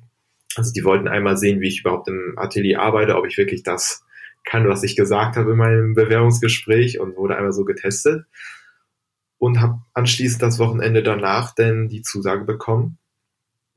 Also 0.55 0.71
die 0.73 0.83
wollten 0.83 1.07
einmal 1.07 1.37
sehen, 1.37 1.61
wie 1.61 1.67
ich 1.67 1.81
überhaupt 1.81 2.07
im 2.07 2.33
Atelier 2.37 2.81
arbeite, 2.81 3.15
ob 3.15 3.25
ich 3.25 3.37
wirklich 3.37 3.63
das 3.63 4.03
kann, 4.43 4.67
was 4.67 4.83
ich 4.83 4.95
gesagt 4.95 5.35
habe 5.37 5.51
in 5.51 5.57
meinem 5.57 5.93
Bewerbungsgespräch 5.93 6.99
und 6.99 7.15
wurde 7.15 7.35
einmal 7.37 7.53
so 7.53 7.63
getestet. 7.65 8.25
und 9.37 9.59
habe 9.59 9.81
anschließend 9.95 10.41
das 10.43 10.59
Wochenende 10.59 11.01
danach 11.01 11.55
dann 11.55 11.87
die 11.89 12.03
Zusage 12.03 12.45
bekommen. 12.45 12.99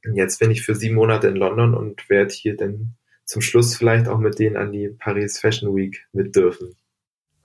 Und 0.04 0.14
jetzt 0.14 0.38
bin 0.38 0.50
ich 0.50 0.62
für 0.62 0.74
sieben 0.74 0.94
Monate 0.94 1.28
in 1.28 1.36
London 1.36 1.74
und 1.74 2.10
werde 2.10 2.34
hier 2.34 2.54
dann 2.56 2.96
zum 3.24 3.42
Schluss 3.42 3.76
vielleicht 3.76 4.08
auch 4.08 4.18
mit 4.18 4.38
denen 4.38 4.56
an 4.56 4.72
die 4.72 4.88
Paris 4.88 5.38
Fashion 5.38 5.74
Week 5.74 6.06
mit 6.12 6.34
dürfen. 6.36 6.74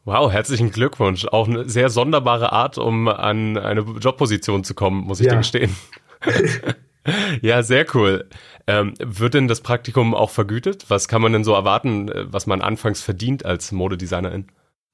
Wow, 0.05 0.31
herzlichen 0.31 0.71
Glückwunsch. 0.71 1.25
Auch 1.25 1.47
eine 1.47 1.69
sehr 1.69 1.89
sonderbare 1.89 2.51
Art, 2.51 2.77
um 2.77 3.07
an 3.07 3.57
eine 3.57 3.81
Jobposition 3.81 4.63
zu 4.63 4.73
kommen, 4.73 5.03
muss 5.03 5.19
ich 5.19 5.27
ja. 5.27 5.33
dir 5.33 5.37
gestehen. 5.39 5.75
ja, 7.41 7.61
sehr 7.63 7.85
cool. 7.93 8.27
Ähm, 8.65 8.93
wird 8.99 9.33
denn 9.33 9.47
das 9.47 9.61
Praktikum 9.61 10.15
auch 10.15 10.29
vergütet? 10.29 10.85
Was 10.89 11.07
kann 11.07 11.21
man 11.21 11.33
denn 11.33 11.43
so 11.43 11.53
erwarten, 11.53 12.09
äh, 12.09 12.25
was 12.31 12.47
man 12.47 12.61
anfangs 12.61 13.01
verdient 13.01 13.45
als 13.45 13.71
Modedesignerin? 13.71 14.47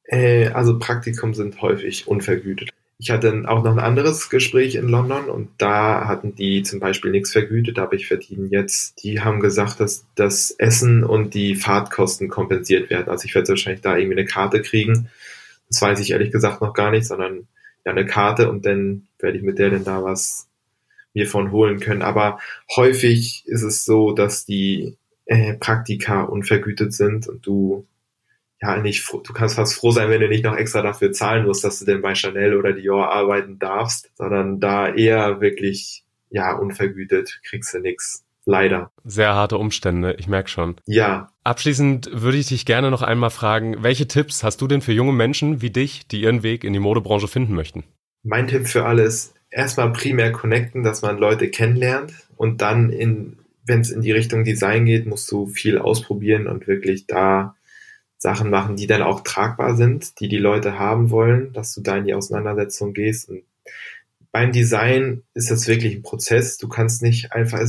Äh, 0.06 0.48
also 0.50 0.80
Praktikum 0.80 1.34
sind 1.34 1.62
häufig 1.62 2.08
unvergütet. 2.08 2.72
Ich 3.06 3.12
hatte 3.12 3.44
auch 3.46 3.64
noch 3.64 3.74
ein 3.74 3.78
anderes 3.78 4.32
Gespräch 4.32 4.74
in 4.74 4.90
London 4.90 5.30
und 5.30 5.50
da 5.60 6.08
hatten 6.08 6.34
die 6.34 6.64
zum 6.64 6.80
Beispiel 6.80 7.12
nichts 7.12 7.32
vergütet, 7.32 7.78
aber 7.78 7.94
ich 7.94 8.08
verdiene 8.08 8.48
jetzt. 8.48 9.04
Die 9.04 9.22
haben 9.22 9.42
gesagt, 9.42 9.80
dass 9.80 10.08
das 10.16 10.50
Essen 10.50 11.04
und 11.04 11.36
die 11.36 11.54
Fahrtkosten 11.54 12.30
kompensiert 12.30 12.90
werden. 12.90 13.08
Also 13.10 13.26
ich 13.26 13.36
werde 13.36 13.50
wahrscheinlich 13.50 13.84
da 13.84 13.96
irgendwie 13.96 14.18
eine 14.18 14.26
Karte 14.26 14.60
kriegen. 14.64 15.12
Das 15.70 15.84
weiß 15.84 16.00
ich 16.00 16.10
ehrlich 16.14 16.32
gesagt 16.32 16.62
noch 16.62 16.74
gar 16.74 16.90
nicht, 16.90 17.06
sondern 17.06 17.48
ja 17.86 17.92
eine 17.92 18.08
Karte 18.08 18.50
und 18.50 18.66
dann 18.66 19.06
werde 19.20 19.38
ich 19.38 19.44
mit 19.44 19.60
der 19.60 19.70
dann 19.70 19.84
da 19.84 20.04
was 20.04 20.48
mir 21.14 21.28
von 21.28 21.52
holen 21.52 21.80
können. 21.80 22.02
Aber 22.02 22.40
häufig 22.76 23.44
ist 23.46 23.62
es 23.62 23.86
so, 23.86 24.14
dass 24.14 24.48
die 24.48 24.98
äh, 25.28 25.54
Praktika 25.54 26.24
unvergütet 26.24 26.92
sind 26.92 27.28
und 27.28 27.46
du 27.46 27.86
ja 28.62 28.78
nicht, 28.78 29.08
du 29.12 29.34
kannst 29.34 29.56
fast 29.56 29.76
froh 29.76 29.92
sein, 29.92 30.10
wenn 30.10 30.22
du 30.22 30.28
nicht 30.28 30.44
noch 30.44 30.56
extra 30.56 30.82
dafür 30.82 31.12
zahlen 31.12 31.46
musst, 31.46 31.64
dass 31.64 31.80
du 31.80 31.86
denn 31.86 32.02
bei 32.02 32.16
Chanel 32.16 32.56
oder 32.58 32.74
Dior 32.74 33.12
arbeiten 33.12 33.60
darfst, 33.60 34.10
sondern 34.16 34.60
da 34.60 34.94
eher 34.94 35.42
wirklich, 35.42 36.04
ja, 36.30 36.56
unvergütet 36.56 37.42
kriegst 37.44 37.74
du 37.74 37.80
nix. 37.80 38.24
Leider. 38.48 38.92
Sehr 39.04 39.34
harte 39.34 39.58
Umstände, 39.58 40.16
ich 40.20 40.28
merke 40.28 40.50
schon. 40.50 40.76
Ja. 40.86 41.32
Abschließend 41.44 42.10
würde 42.14 42.38
ich 42.38 42.48
dich 42.48 42.68
gerne 42.68 42.92
noch 42.92 43.02
einmal 43.02 43.32
fragen, 43.32 43.78
welche 43.82 44.08
Tipps 44.08 44.44
hast 44.44 44.62
du 44.62 44.68
denn 44.68 44.82
für 44.82 44.92
junge 44.92 45.14
Menschen 45.14 45.64
wie 45.64 45.72
dich, 45.72 46.08
die 46.08 46.22
ihren 46.22 46.44
Weg 46.44 46.64
in 46.64 46.72
die 46.72 46.80
Modebranche 46.80 47.28
finden 47.28 47.56
möchten? 47.56 47.84
Mein 48.22 48.48
Tipp 48.48 48.68
für 48.68 48.86
alle 48.86 49.02
ist 49.02 49.34
erstmal 49.50 49.92
primär 49.94 50.32
connecten, 50.32 50.84
dass 50.84 51.02
man 51.02 51.18
Leute 51.18 51.50
kennenlernt 51.50 52.14
und 52.36 52.62
dann 52.62 52.92
in, 52.92 53.38
wenn 53.66 53.82
es 53.82 53.90
in 53.90 54.02
die 54.02 54.12
Richtung 54.12 54.44
Design 54.44 54.86
geht, 54.86 55.08
musst 55.08 55.32
du 55.32 55.48
viel 55.48 55.80
ausprobieren 55.80 56.46
und 56.46 56.68
wirklich 56.68 57.08
da 57.08 57.56
Sachen 58.18 58.50
machen, 58.50 58.76
die 58.76 58.88
dann 58.88 59.02
auch 59.02 59.22
tragbar 59.22 59.76
sind, 59.76 60.20
die 60.20 60.28
die 60.28 60.38
Leute 60.38 60.80
haben 60.80 61.10
wollen, 61.10 61.54
dass 61.54 61.74
du 61.74 61.82
da 61.82 61.98
in 61.98 62.06
die 62.06 62.14
Auseinandersetzung 62.14 62.94
gehst. 62.94 63.30
Und 63.30 63.44
beim 64.32 64.52
Design 64.52 65.24
ist 65.34 65.52
das 65.52 65.68
wirklich 65.68 65.96
ein 65.96 66.04
Prozess. 66.04 66.58
Du 66.58 66.68
kannst 66.68 67.02
nicht 67.02 67.34
einfach, 67.34 67.60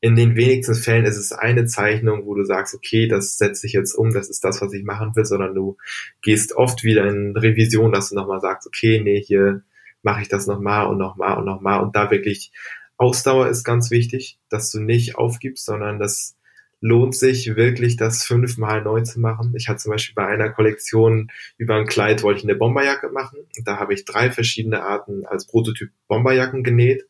in 0.00 0.14
den 0.14 0.36
wenigsten 0.36 0.74
Fällen 0.74 1.04
ist 1.04 1.16
es 1.16 1.32
eine 1.32 1.66
Zeichnung, 1.66 2.26
wo 2.26 2.34
du 2.34 2.44
sagst, 2.44 2.74
okay, 2.74 3.08
das 3.08 3.38
setze 3.38 3.66
ich 3.66 3.72
jetzt 3.72 3.94
um, 3.94 4.12
das 4.12 4.28
ist 4.28 4.44
das, 4.44 4.60
was 4.60 4.72
ich 4.72 4.84
machen 4.84 5.16
will, 5.16 5.24
sondern 5.24 5.54
du 5.54 5.76
gehst 6.22 6.54
oft 6.54 6.84
wieder 6.84 7.08
in 7.08 7.36
Revision, 7.36 7.92
dass 7.92 8.10
du 8.10 8.14
nochmal 8.14 8.40
sagst, 8.40 8.66
okay, 8.66 9.00
nee, 9.02 9.20
hier 9.20 9.62
mache 10.02 10.22
ich 10.22 10.28
das 10.28 10.46
nochmal 10.46 10.86
und 10.86 10.98
nochmal 10.98 11.38
und 11.38 11.44
nochmal 11.44 11.82
und 11.82 11.96
da 11.96 12.10
wirklich 12.10 12.52
Ausdauer 12.96 13.48
ist 13.48 13.62
ganz 13.62 13.90
wichtig, 13.90 14.38
dass 14.48 14.70
du 14.70 14.80
nicht 14.80 15.16
aufgibst, 15.16 15.64
sondern 15.64 15.98
dass 15.98 16.36
lohnt 16.80 17.16
sich 17.16 17.56
wirklich, 17.56 17.96
das 17.96 18.24
fünfmal 18.24 18.82
neu 18.82 19.02
zu 19.02 19.20
machen. 19.20 19.52
Ich 19.56 19.68
hatte 19.68 19.80
zum 19.80 19.92
Beispiel 19.92 20.14
bei 20.14 20.26
einer 20.26 20.50
Kollektion 20.50 21.30
über 21.56 21.74
ein 21.74 21.86
Kleid 21.86 22.22
wollte 22.22 22.38
ich 22.38 22.44
eine 22.44 22.54
Bomberjacke 22.54 23.08
machen. 23.08 23.38
Da 23.64 23.78
habe 23.78 23.94
ich 23.94 24.04
drei 24.04 24.30
verschiedene 24.30 24.82
Arten 24.82 25.26
als 25.26 25.46
Prototyp 25.46 25.90
Bomberjacken 26.06 26.62
genäht 26.62 27.04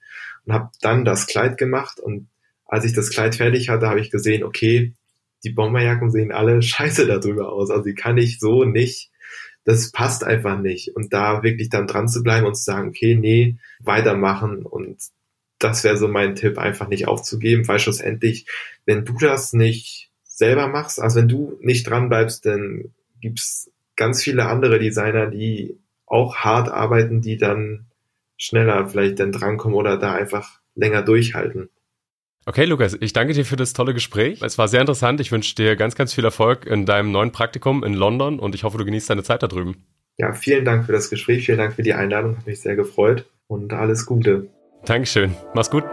und 0.47 0.55
habe 0.55 0.71
dann 0.81 1.05
das 1.05 1.27
Kleid 1.27 1.59
gemacht. 1.59 2.01
Und 2.01 2.29
als 2.65 2.85
ich 2.85 2.95
das 2.95 3.11
Kleid 3.11 3.35
fertig 3.35 3.69
hatte, 3.69 3.89
habe 3.89 4.01
ich 4.01 4.11
gesehen, 4.11 4.43
okay, 4.43 4.95
die 5.45 5.51
Bomberjacken 5.51 6.11
sehen 6.11 6.33
alle 6.33 6.63
scheiße 6.63 7.07
darüber 7.07 7.53
aus. 7.53 7.71
Also 7.71 7.85
die 7.85 7.95
kann 7.95 8.17
ich 8.17 8.39
so 8.39 8.65
nicht. 8.65 9.11
Das 9.65 9.93
passt 9.93 10.25
einfach 10.25 10.59
nicht. 10.59 10.97
Und 10.97 11.13
da 11.13 11.43
wirklich 11.43 11.69
dann 11.69 11.87
dran 11.87 12.09
zu 12.09 12.23
bleiben 12.23 12.47
und 12.47 12.55
zu 12.55 12.65
sagen, 12.65 12.89
okay, 12.89 13.15
nee, 13.15 13.59
weitermachen 13.81 14.65
und 14.65 14.97
das 15.59 15.85
wäre 15.85 15.97
so 15.97 16.09
mein 16.09 16.35
Tipp, 16.35 16.59
einfach 16.59 16.89
nicht 16.89 17.09
aufzugeben, 17.09 17.67
weil 17.69 17.79
schlussendlich, 17.79 18.47
wenn 18.87 19.05
du 19.05 19.17
das 19.19 19.53
nicht 19.53 20.11
selber 20.23 20.69
machst, 20.69 21.01
also 21.01 21.21
wenn 21.21 21.29
du 21.29 21.59
nicht 21.61 21.89
dran 21.89 22.09
bleibst, 22.09 22.47
dann 22.47 22.93
gibt's 23.21 23.71
ganz 23.97 24.23
viele 24.23 24.47
andere 24.47 24.79
Designer, 24.79 25.27
die 25.27 25.79
auch 26.07 26.37
hart 26.37 26.69
arbeiten, 26.69 27.21
die 27.21 27.37
dann 27.37 27.87
schneller 28.37 28.87
vielleicht 28.89 29.19
dann 29.19 29.33
drankommen 29.33 29.77
oder 29.77 29.99
da 29.99 30.15
einfach 30.15 30.61
länger 30.75 31.03
durchhalten. 31.03 31.71
Okay, 32.47 32.65
Lukas, 32.65 32.97
ich 33.01 33.13
danke 33.13 33.35
dir 33.35 33.45
für 33.45 33.57
das 33.57 33.75
tolle 33.75 33.93
Gespräch. 33.93 34.41
Es 34.41 34.57
war 34.57 34.69
sehr 34.69 34.81
interessant. 34.81 35.21
Ich 35.21 35.33
wünsche 35.33 35.55
dir 35.55 35.77
ganz, 35.77 35.97
ganz 35.97 36.15
viel 36.15 36.25
Erfolg 36.25 36.65
in 36.65 36.87
deinem 36.87 37.11
neuen 37.11 37.33
Praktikum 37.33 37.85
in 37.85 37.93
London 37.93 38.39
und 38.39 38.55
ich 38.55 38.65
hoffe, 38.65 38.79
du 38.79 38.85
genießt 38.87 39.11
deine 39.11 39.23
Zeit 39.23 39.43
da 39.43 39.49
drüben. 39.49 39.85
Ja, 40.17 40.33
vielen 40.33 40.65
Dank 40.65 40.87
für 40.87 40.93
das 40.93 41.11
Gespräch, 41.11 41.45
vielen 41.45 41.59
Dank 41.59 41.75
für 41.75 41.83
die 41.83 41.93
Einladung, 41.93 42.39
hat 42.39 42.47
mich 42.47 42.61
sehr 42.61 42.75
gefreut 42.75 43.27
und 43.49 43.73
alles 43.73 44.07
Gute. 44.07 44.49
Dankeschön. 44.85 45.35
Mach's 45.55 45.71
gut. 45.71 45.85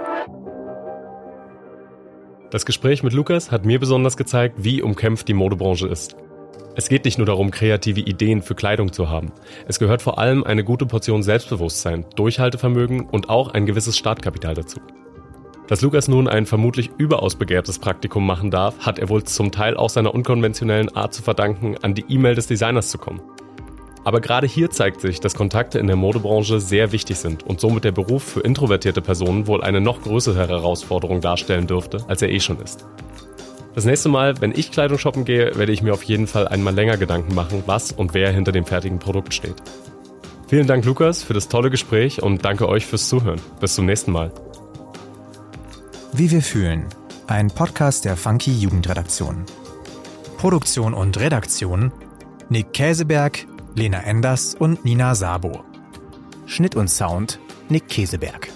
Das 2.51 2.65
Gespräch 2.65 3.03
mit 3.03 3.13
Lukas 3.13 3.51
hat 3.51 3.65
mir 3.65 3.79
besonders 3.79 4.15
gezeigt, 4.15 4.55
wie 4.63 4.81
umkämpft 4.81 5.27
die 5.27 5.33
Modebranche 5.33 5.87
ist. 5.87 6.15
Es 6.77 6.89
geht 6.89 7.05
nicht 7.05 7.17
nur 7.17 7.25
darum, 7.25 7.51
kreative 7.51 8.01
Ideen 8.01 8.41
für 8.41 8.53
Kleidung 8.53 8.91
zu 8.91 9.09
haben. 9.09 9.31
Es 9.67 9.79
gehört 9.79 10.01
vor 10.01 10.19
allem 10.19 10.43
eine 10.43 10.63
gute 10.63 10.85
Portion 10.85 11.23
Selbstbewusstsein, 11.23 12.05
Durchhaltevermögen 12.15 13.09
und 13.09 13.29
auch 13.29 13.49
ein 13.49 13.65
gewisses 13.65 13.97
Startkapital 13.97 14.55
dazu. 14.55 14.79
Dass 15.67 15.81
Lukas 15.81 16.07
nun 16.07 16.27
ein 16.27 16.45
vermutlich 16.45 16.91
überaus 16.97 17.35
begehrtes 17.35 17.79
Praktikum 17.79 18.25
machen 18.25 18.51
darf, 18.51 18.85
hat 18.85 18.99
er 18.99 19.09
wohl 19.09 19.23
zum 19.23 19.51
Teil 19.51 19.77
auch 19.77 19.89
seiner 19.89 20.13
unkonventionellen 20.13 20.95
Art 20.95 21.13
zu 21.13 21.23
verdanken, 21.23 21.75
an 21.81 21.95
die 21.95 22.05
E-Mail 22.07 22.35
des 22.35 22.47
Designers 22.47 22.89
zu 22.89 22.99
kommen. 22.99 23.21
Aber 24.05 24.21
gerade 24.21 24.45
hier 24.45 24.69
zeigt 24.69 25.01
sich, 25.01 25.19
dass 25.19 25.33
Kontakte 25.33 25.79
in 25.79 25.87
der 25.87 25.95
Modebranche 25.95 26.61
sehr 26.61 26.91
wichtig 26.91 27.17
sind 27.17 27.41
und 27.41 27.59
somit 27.59 27.83
der 27.83 27.91
Beruf 27.91 28.23
für 28.23 28.39
introvertierte 28.39 29.01
Personen 29.01 29.47
wohl 29.47 29.63
eine 29.63 29.81
noch 29.81 30.03
größere 30.03 30.47
Herausforderung 30.47 31.21
darstellen 31.21 31.65
dürfte, 31.65 32.05
als 32.07 32.21
er 32.21 32.29
eh 32.29 32.39
schon 32.39 32.61
ist. 32.61 32.85
Das 33.73 33.83
nächste 33.83 34.07
Mal, 34.07 34.39
wenn 34.39 34.53
ich 34.55 34.71
Kleidung 34.71 34.99
shoppen 34.99 35.25
gehe, 35.25 35.55
werde 35.55 35.71
ich 35.71 35.81
mir 35.81 35.91
auf 35.91 36.03
jeden 36.03 36.27
Fall 36.27 36.47
einmal 36.47 36.75
länger 36.75 36.97
Gedanken 36.97 37.33
machen, 37.33 37.63
was 37.65 37.91
und 37.91 38.13
wer 38.13 38.31
hinter 38.31 38.51
dem 38.51 38.65
fertigen 38.65 38.99
Produkt 38.99 39.33
steht. 39.33 39.55
Vielen 40.47 40.67
Dank, 40.67 40.85
Lukas, 40.85 41.23
für 41.23 41.33
das 41.33 41.49
tolle 41.49 41.71
Gespräch 41.71 42.21
und 42.21 42.45
danke 42.45 42.69
euch 42.69 42.85
fürs 42.85 43.09
Zuhören. 43.09 43.41
Bis 43.59 43.73
zum 43.73 43.87
nächsten 43.87 44.11
Mal. 44.11 44.31
Wie 46.13 46.29
wir 46.29 46.43
fühlen. 46.43 46.85
Ein 47.25 47.47
Podcast 47.47 48.05
der 48.05 48.15
Funky 48.15 48.53
Jugendredaktion. 48.53 49.45
Produktion 50.37 50.93
und 50.93 51.19
Redaktion 51.19 51.91
Nick 52.49 52.73
Käseberg, 52.73 53.47
Lena 53.75 53.99
Enders 54.03 54.55
und 54.55 54.85
Nina 54.85 55.15
Sabo. 55.15 55.65
Schnitt 56.45 56.77
und 56.77 56.89
Sound 56.89 57.39
Nick 57.67 57.89
Käseberg. 57.89 58.47